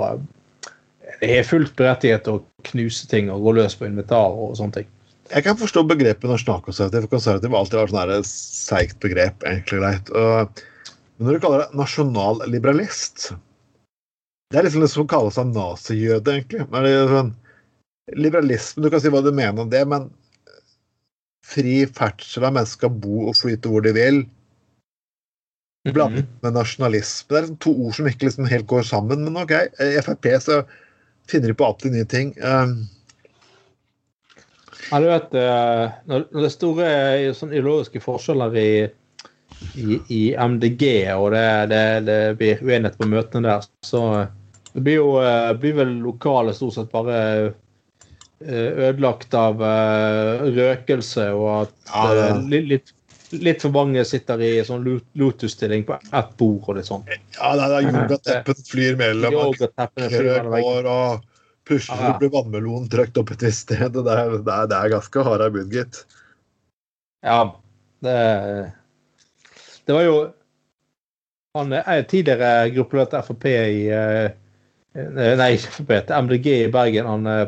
[1.20, 2.40] det er fullt berettiget å
[2.70, 4.88] knuse ting og gå løs på inventar og sånne ting.
[5.31, 7.05] Jeg kan forstå begrepet nasjonalkonservativ.
[7.07, 9.45] for Konservativ har alltid vært et her seigt begrep.
[9.47, 10.11] egentlig greit.
[10.11, 13.33] Men når du kaller det nasjonalliberalist
[14.51, 16.64] Det er liksom det som kalles av nazijøde, egentlig.
[16.72, 17.35] Men det er sånn,
[18.16, 20.11] liberalisme, Du kan si hva du mener om det, men
[21.47, 24.24] fri ferdsel av mennesker bo og flyte hvor de vil.
[25.95, 27.28] Blandet med nasjonalisme.
[27.31, 29.22] Det er liksom to ord som ikke liksom helt går sammen.
[29.24, 30.62] Men OK, i Frp så
[31.31, 32.35] finner de på alltid nye ting.
[32.43, 32.89] Um,
[34.91, 38.70] Ja, du vet, eh, når det er store eh, sånn ideologiske forskjeller i,
[39.78, 40.84] i, i MDG,
[41.14, 44.03] og det, det, det blir uenighet på møtene der, så
[44.72, 51.30] det blir jo eh, blir vel lokale stort sett bare eh, ødelagt av eh, røkelse,
[51.38, 52.95] og at Ja, eh, litt, litt,
[53.47, 54.82] litt for mange sitter i sånn
[55.14, 57.07] lotus-stilling på ett bord og litt sånn.
[57.38, 61.30] Ja, det er yogateppen flyr mellom og flyr mellom og
[61.70, 62.18] plutselig ah, ja.
[62.18, 63.94] blir vannmelonen trøkt opp et visst sted.
[63.94, 66.02] Det er, det er, det er ganske harde bud, gitt.
[67.26, 67.40] Ja,
[68.04, 68.18] det
[69.86, 70.14] Det var jo
[71.56, 74.30] Han er tidligere gruppeleder Frp i eh,
[74.94, 77.10] Nei, ikke Frp, til MDG i Bergen.
[77.10, 77.46] Han eh,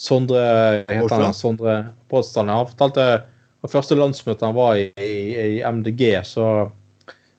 [0.00, 0.42] Sondre
[0.88, 1.76] heter han, Sondre
[2.08, 2.52] Påstand.
[2.52, 3.06] Han fortalte
[3.60, 5.16] på første landsmøte han var i, i,
[5.60, 6.70] i MDG, så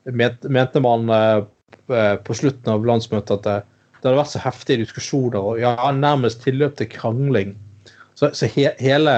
[0.06, 1.40] mente man eh,
[2.22, 3.71] på slutten av landsmøtet at
[4.02, 7.54] det, hadde vært så heftige diskusjoner og ja, nærmest tilløp til krangling.
[8.18, 9.14] Så, så he, hele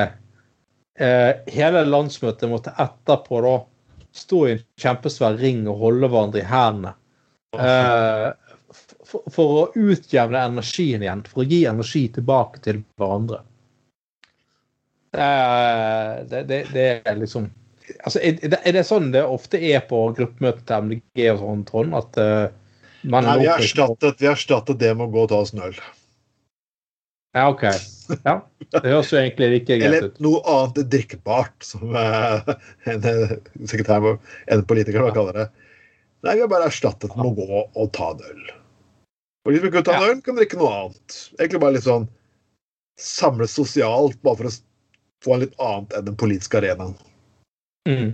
[0.99, 3.55] eh, hele landsmøtet måtte etterpå da
[4.13, 6.93] stå i en kjempesvær ring og holde hverandre i hendene.
[7.57, 8.27] Eh,
[9.07, 13.41] for, for å utjevne energien igjen, for å gi energi tilbake til hverandre.
[15.13, 17.49] Eh, det, det, det er liksom
[18.05, 21.65] altså, er, det- er det sånn det ofte er på gruppemøter til MDG og sånn,
[21.69, 21.97] Trond?
[21.99, 22.45] At eh,
[23.03, 25.65] Nei, vi har erstattet, vi har erstattet det med å gå og ta oss en
[25.65, 25.75] øl.
[27.33, 27.65] Ja, OK.
[28.27, 28.35] Ja,
[28.69, 30.17] Det høres jo egentlig ikke greit ut.
[30.19, 32.51] Eller noe annet drikkbart, som eh,
[32.93, 33.37] en, eh,
[33.69, 35.47] sekretær en politiker da kaller det.
[36.23, 38.43] Nei, vi har bare erstattet med å gå og ta en øl.
[39.43, 41.17] Og hvis vi ikke tar ta en øl, kan vi drikke noe annet.
[41.39, 42.05] Egentlig bare litt sånn
[43.01, 44.53] samles sosialt, bare for å
[45.25, 46.93] få en litt annet enn den politiske arenaen.
[47.89, 48.13] Mm.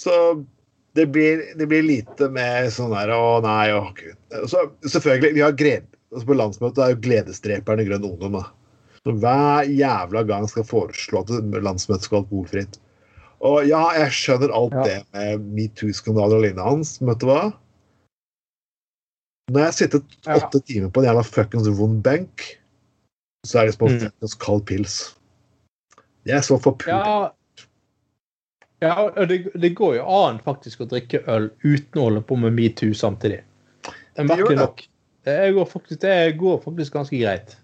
[0.00, 0.16] Så
[0.94, 4.16] det blir, det blir lite med sånn der Å, nei, å gud.
[4.50, 8.32] Så, selvfølgelig, vi har grep, altså På landsmøtet er jo gledesdreperne Grønn Ungdom.
[8.40, 8.44] da.
[9.02, 11.32] Så hver jævla gang skal foreslå at
[11.64, 12.76] landsmøtet skal være alkoholfritt.
[13.42, 14.82] Og ja, jeg skjønner alt Ja.
[14.84, 17.00] det med metoo-skandaler og lignende hans.
[17.00, 17.52] Men vet du hva?
[19.50, 20.36] Når jeg har sittet Ja.
[20.38, 22.44] åtte timer på en jævla fuckings vond benk,
[23.44, 24.38] så er det som å Mm.
[24.38, 25.14] kald pils.
[26.24, 26.86] Det er så forpult.
[26.86, 27.32] Ja,
[28.82, 32.56] ja det, det går jo an faktisk å drikke øl uten å holde på med
[32.56, 33.42] metoo samtidig.
[34.16, 34.56] Det er det.
[34.58, 34.86] nok.
[35.22, 37.54] Det går, faktisk, det går faktisk ganske greit.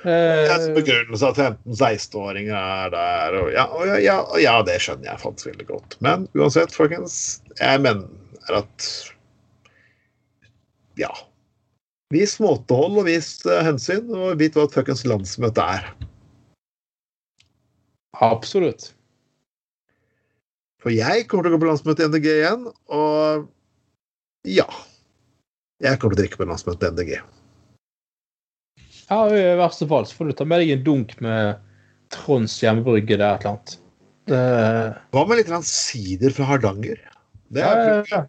[0.00, 5.10] Eh, Begrunnelse at 15-16-åringer er der, og ja, og ja, ja, og ja, det skjønner
[5.10, 5.96] jeg faktisk veldig godt.
[6.04, 7.16] Men uansett, folkens,
[7.60, 8.88] jeg mener at
[10.98, 11.12] Ja.
[12.10, 15.92] Vis måtehold og vis uh, hensyn, og vit hva et fuckings landsmøte er.
[18.18, 18.90] absolutt.
[20.80, 22.64] For jeg kommer til å gå på landsmøte i MDG igjen,
[22.96, 23.46] og
[24.48, 24.66] ja.
[25.80, 27.12] Jeg kommer til å drikke på landsmøtet i MDG.
[29.10, 31.60] Ja, I verste fall så får du ta med deg en dunk med
[32.14, 33.76] Tronds hjemmebrygge der et eller annet.
[34.30, 34.42] Det,
[35.14, 37.00] Hva med litt sider fra Hardanger?
[37.50, 38.20] Det ja, er, ja,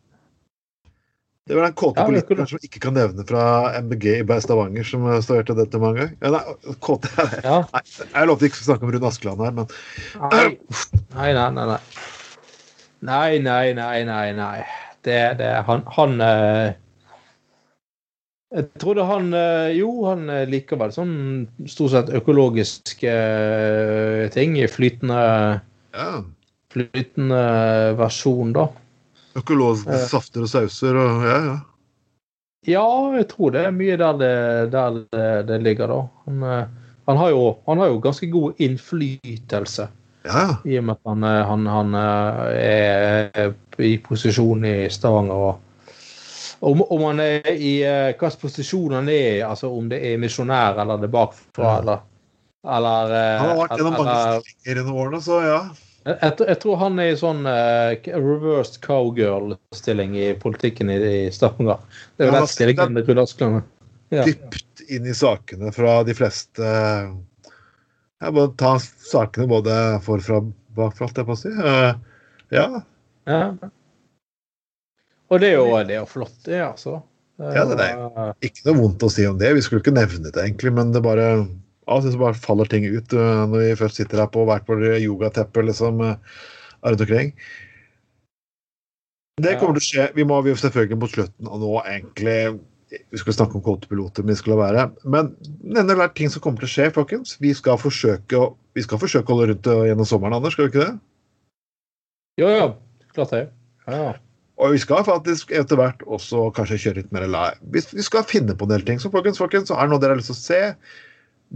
[1.52, 3.44] det var den kåte Ja, politikeren som ikke kan nevne fra
[3.82, 6.14] MBG i Stavanger, som staverte dette mange ganger.
[6.22, 7.10] Ja, nei, kåte
[7.44, 7.58] ja.
[7.74, 7.82] Nei,
[8.14, 9.68] jeg lovte ikke å snakke om Rune Askeland her, men
[10.22, 10.46] Nei.
[11.18, 11.66] nei, nei, nei.
[11.74, 11.80] Nei,
[13.02, 14.32] nei, nei, nei, nei.
[14.38, 14.62] nei.
[15.02, 16.74] Det, det Han, han eh,
[18.54, 21.16] Jeg trodde han eh, Jo, han eh, liker vel sånn
[21.70, 23.16] stort sett økologiske
[24.36, 25.24] ting i flytende,
[25.96, 26.12] ja.
[26.74, 27.42] flytende
[28.00, 28.68] versjon, da.
[29.40, 30.08] Økologiske eh.
[30.12, 31.58] safter og sauser og ja, ja.
[32.70, 32.86] Ja,
[33.18, 34.36] jeg tror det er mye der det,
[34.76, 35.00] der
[35.50, 36.02] det, ligger, da.
[36.28, 36.44] Han,
[37.08, 39.88] han, har jo, han har jo ganske god innflytelse.
[40.24, 40.56] Ja, ja.
[40.70, 45.34] I og med at han, eh, han, han eh, er i posisjon i Stavanger.
[45.50, 45.68] og
[46.62, 50.20] om, om han er i eh, hvilken posisjon han er i, altså om det er
[50.22, 51.78] misjonær eller det er bakfra, Ja.
[51.82, 52.04] eller,
[52.78, 55.58] eller Han har vært gjennom mange stillinger gjennom årene, så ja.
[56.06, 61.82] jeg, jeg, tror- han er i sånn uh, reversed cowgirl-stilling i politikken i, i Stavanger.
[62.14, 63.64] Det er Ja, jo han den stillingen Rune Askeland.
[64.14, 64.26] Ja.
[64.28, 66.70] Dypt inn i sakene fra de fleste
[68.22, 71.54] Jeg må ta sakene både forfra og bakfra, holdt jeg på å si.
[71.58, 71.94] Uh,
[72.52, 72.84] Ja.
[73.30, 73.54] Ja.
[75.32, 77.00] Og det er jo, det er jo flott, det, altså.
[77.40, 79.54] Ja, det er Eh, Ikke noe vondt å si om det.
[79.56, 81.28] Vi skulle ikke nevne det, egentlig, men det bare
[81.88, 84.68] av og til bare faller ting ut uh, når vi først sitter her på hvert
[84.70, 86.04] vårt yogateppe liksom,
[86.86, 87.32] rundt omkring.
[89.42, 90.06] Det kommer til å skje.
[90.16, 92.38] Vi må vi selvfølgelig mot slutten og nå egentlig
[92.92, 94.86] Vi skulle snakke om kvotepiloter, men vi skulle la være.
[95.14, 95.30] Men
[95.64, 97.38] denne er ting som kommer til å skje, folkens.
[97.40, 100.74] Vi skal forsøke å, vi skal forsøke å holde rundt gjennom sommeren, Anders, skal vi
[100.74, 100.92] ikke det?
[102.42, 102.68] Jo, ja.
[103.16, 103.46] Klart det.
[103.88, 104.12] Ja, ja.
[104.62, 107.58] Og vi skal faktisk etter hvert også kanskje kjøre litt mer live.
[107.74, 109.00] Vi, vi skal finne på en del ting.
[109.02, 110.60] Så folkens, folkens, så er det noe dere har lyst til å se.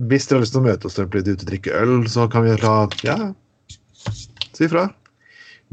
[0.09, 2.25] Hvis dere har lyst til å møte oss og bli ute og drikke øl, så
[2.31, 3.17] kan vi ta Ja,
[4.07, 4.87] si ifra.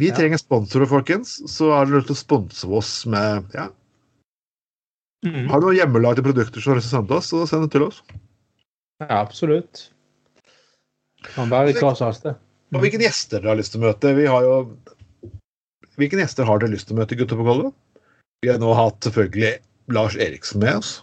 [0.00, 0.16] Vi Ja.
[0.18, 1.38] trenger sponsorer, folkens.
[1.48, 3.70] Så har dere lyst til å sponse oss med ja.
[5.22, 5.48] Mhm.
[5.50, 8.02] Har du noen hjemmelagde produkter som har til oss, så send det til oss.
[9.00, 9.90] ja absolutt.
[11.34, 12.26] Kan være hva som helst.
[12.26, 14.16] Og hvilke gjester dere har lyst til å møte.
[14.16, 14.56] Vi har jo
[16.00, 17.74] Hvilke gjester har dere lyst til å møte, gutter på gulvet?
[18.42, 19.58] Vi har nå hatt selvfølgelig
[19.92, 21.02] Lars Eriksen med oss.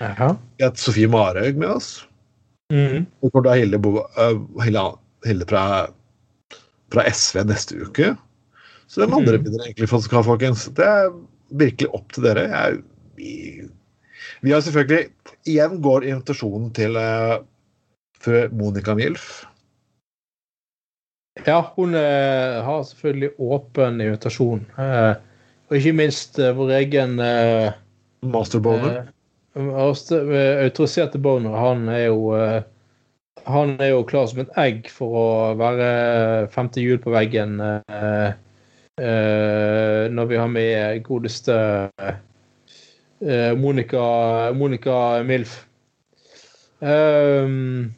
[0.00, 0.10] Ja.
[0.58, 2.06] Vi har hatt Sofie Marhaug med oss.
[2.72, 3.06] Mm.
[3.22, 3.78] Og kommer til å ha Hilde,
[4.18, 4.82] øh, Hilde,
[5.24, 5.62] Hilde fra,
[6.90, 8.16] fra SV neste uke.
[8.90, 9.44] Så hvem andre Mhm.
[9.44, 10.66] vil dere egentlig få folkens.
[10.74, 11.14] Det er
[11.54, 12.48] virkelig opp til dere.
[12.50, 12.82] Jeg,
[13.16, 13.64] vi,
[14.44, 15.10] vi har selvfølgelig
[15.44, 17.42] Igjen går invitasjonen til uh,
[18.24, 19.44] fru Monica Milf.
[21.44, 24.62] Ja, hun eh, har selvfølgelig åpen invitasjon.
[24.78, 25.16] Eh,
[25.68, 27.74] og ikke minst eh, vår egen eh,
[28.22, 29.02] Masterboner.
[29.58, 31.56] eh, eh, autoriserte boner.
[31.58, 32.62] Han er jo eh,
[33.44, 35.26] han er jo klar som et egg for å
[35.60, 35.88] være
[36.54, 38.30] femte hjul på veggen eh,
[39.02, 41.56] eh, når vi har med godeste
[43.24, 45.62] eh, Monica, Monica Milf.
[46.84, 47.94] Um,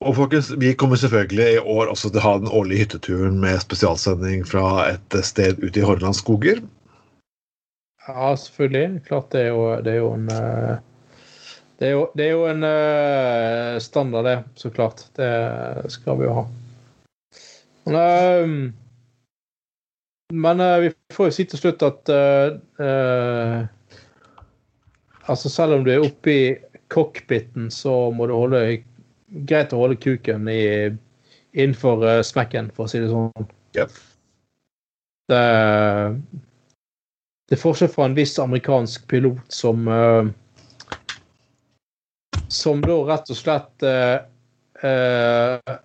[0.00, 3.60] Og folkens, vi kommer selvfølgelig i år også til å ha den årlige hytteturen med
[3.60, 6.62] spesialsending fra et sted ute i Hordaland skoger.
[8.06, 9.02] Ja, selvfølgelig.
[9.04, 10.78] Klart det er jo, det er jo en eh,
[11.80, 14.38] Det er jo, det er jo en eh, standard, det.
[14.56, 15.04] Så klart.
[15.16, 15.28] Det
[15.92, 16.46] skal vi jo ha.
[17.84, 18.48] Men, eh,
[20.32, 23.68] men eh, vi får jo si til slutt at uh, eh,
[25.28, 26.44] Altså, selv om du er oppe i
[26.90, 28.62] cockpiten, så må du holde
[29.46, 30.90] Greit å holde kuken i,
[31.54, 33.46] innenfor eh, smekken, for å si det sånn.
[33.78, 33.92] Yep.
[35.30, 35.42] Det,
[37.46, 40.32] det er forskjell fra en viss amerikansk pilot som eh,
[42.50, 44.16] Som da rett og slett eh,
[44.82, 45.76] eh,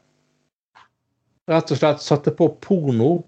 [1.46, 3.20] Rett og slett satte på porno.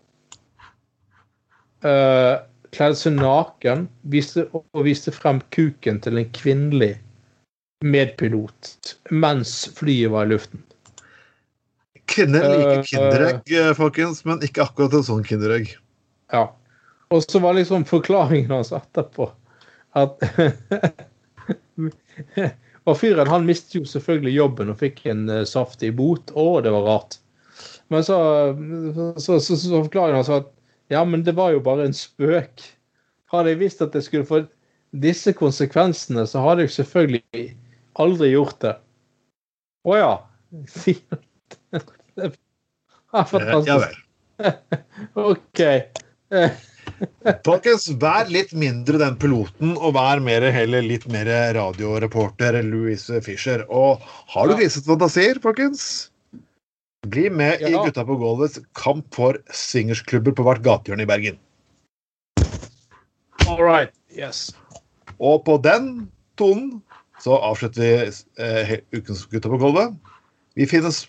[1.85, 2.33] eh,
[2.77, 6.93] kledde seg naken viste, og viste frem kuken til en kvinnelig
[7.85, 10.63] medpilot mens flyet var i luften.
[12.07, 15.73] Kvinner liker Eh, Kinderegg, eh, folkens, men ikke akkurat en sånn Kinderegg.
[16.33, 16.47] Ja.
[17.11, 19.29] Og så var liksom forklaringen hans etterpå
[19.97, 20.23] at
[22.87, 26.31] Og fyren han mistet jo selvfølgelig jobben og fikk en uh, saftig bot.
[26.39, 27.17] Å, det var rart.
[27.91, 28.15] Men så,
[29.19, 30.47] så, så, så forklaringen hans at
[30.93, 32.63] ja, men det var jo bare en spøk.
[33.31, 34.41] Hadde jeg visst at jeg skulle få
[34.95, 37.47] disse konsekvensene, så hadde jeg selvfølgelig
[37.99, 38.75] aldri gjort det.
[39.87, 40.13] Å ja.
[42.17, 42.31] Det
[43.13, 43.69] er fantastisk.
[43.69, 43.95] Ja vel.
[45.31, 45.61] OK.
[47.47, 53.65] Folkens, vær litt mindre den piloten, og vær mer, heller litt mer radioreporter Louise Fischer.
[53.67, 55.83] Og har du grisete fantasier, folkens?
[57.07, 61.37] Bli med i Gutta på gulvets kamp for swingersklubber på hvert gatehjørne i Bergen.
[63.47, 63.93] All right.
[64.11, 64.51] Yes.
[65.19, 66.81] Og på den tonen
[67.23, 67.93] så avslutter vi
[68.43, 69.95] eh, ukens Gutta på gulvet.
[70.57, 71.05] Vi finnes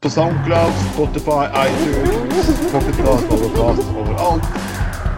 [0.00, 4.50] på SoundCloud, Spotify, iTunes, Pocketcast, Overcast, overalt.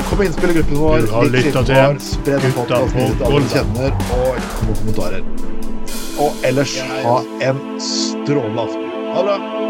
[0.08, 1.06] Kom inn, innspill i gruppen vår.
[1.06, 3.54] Du har lytta til Spre den på til alle du gulvet.
[3.54, 5.22] kjenner, og kom med kommentarer.
[6.18, 7.16] Og ellers ha
[7.50, 8.92] en strålende aften.
[9.14, 9.67] Ha det bra.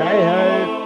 [0.00, 0.79] 睇佢。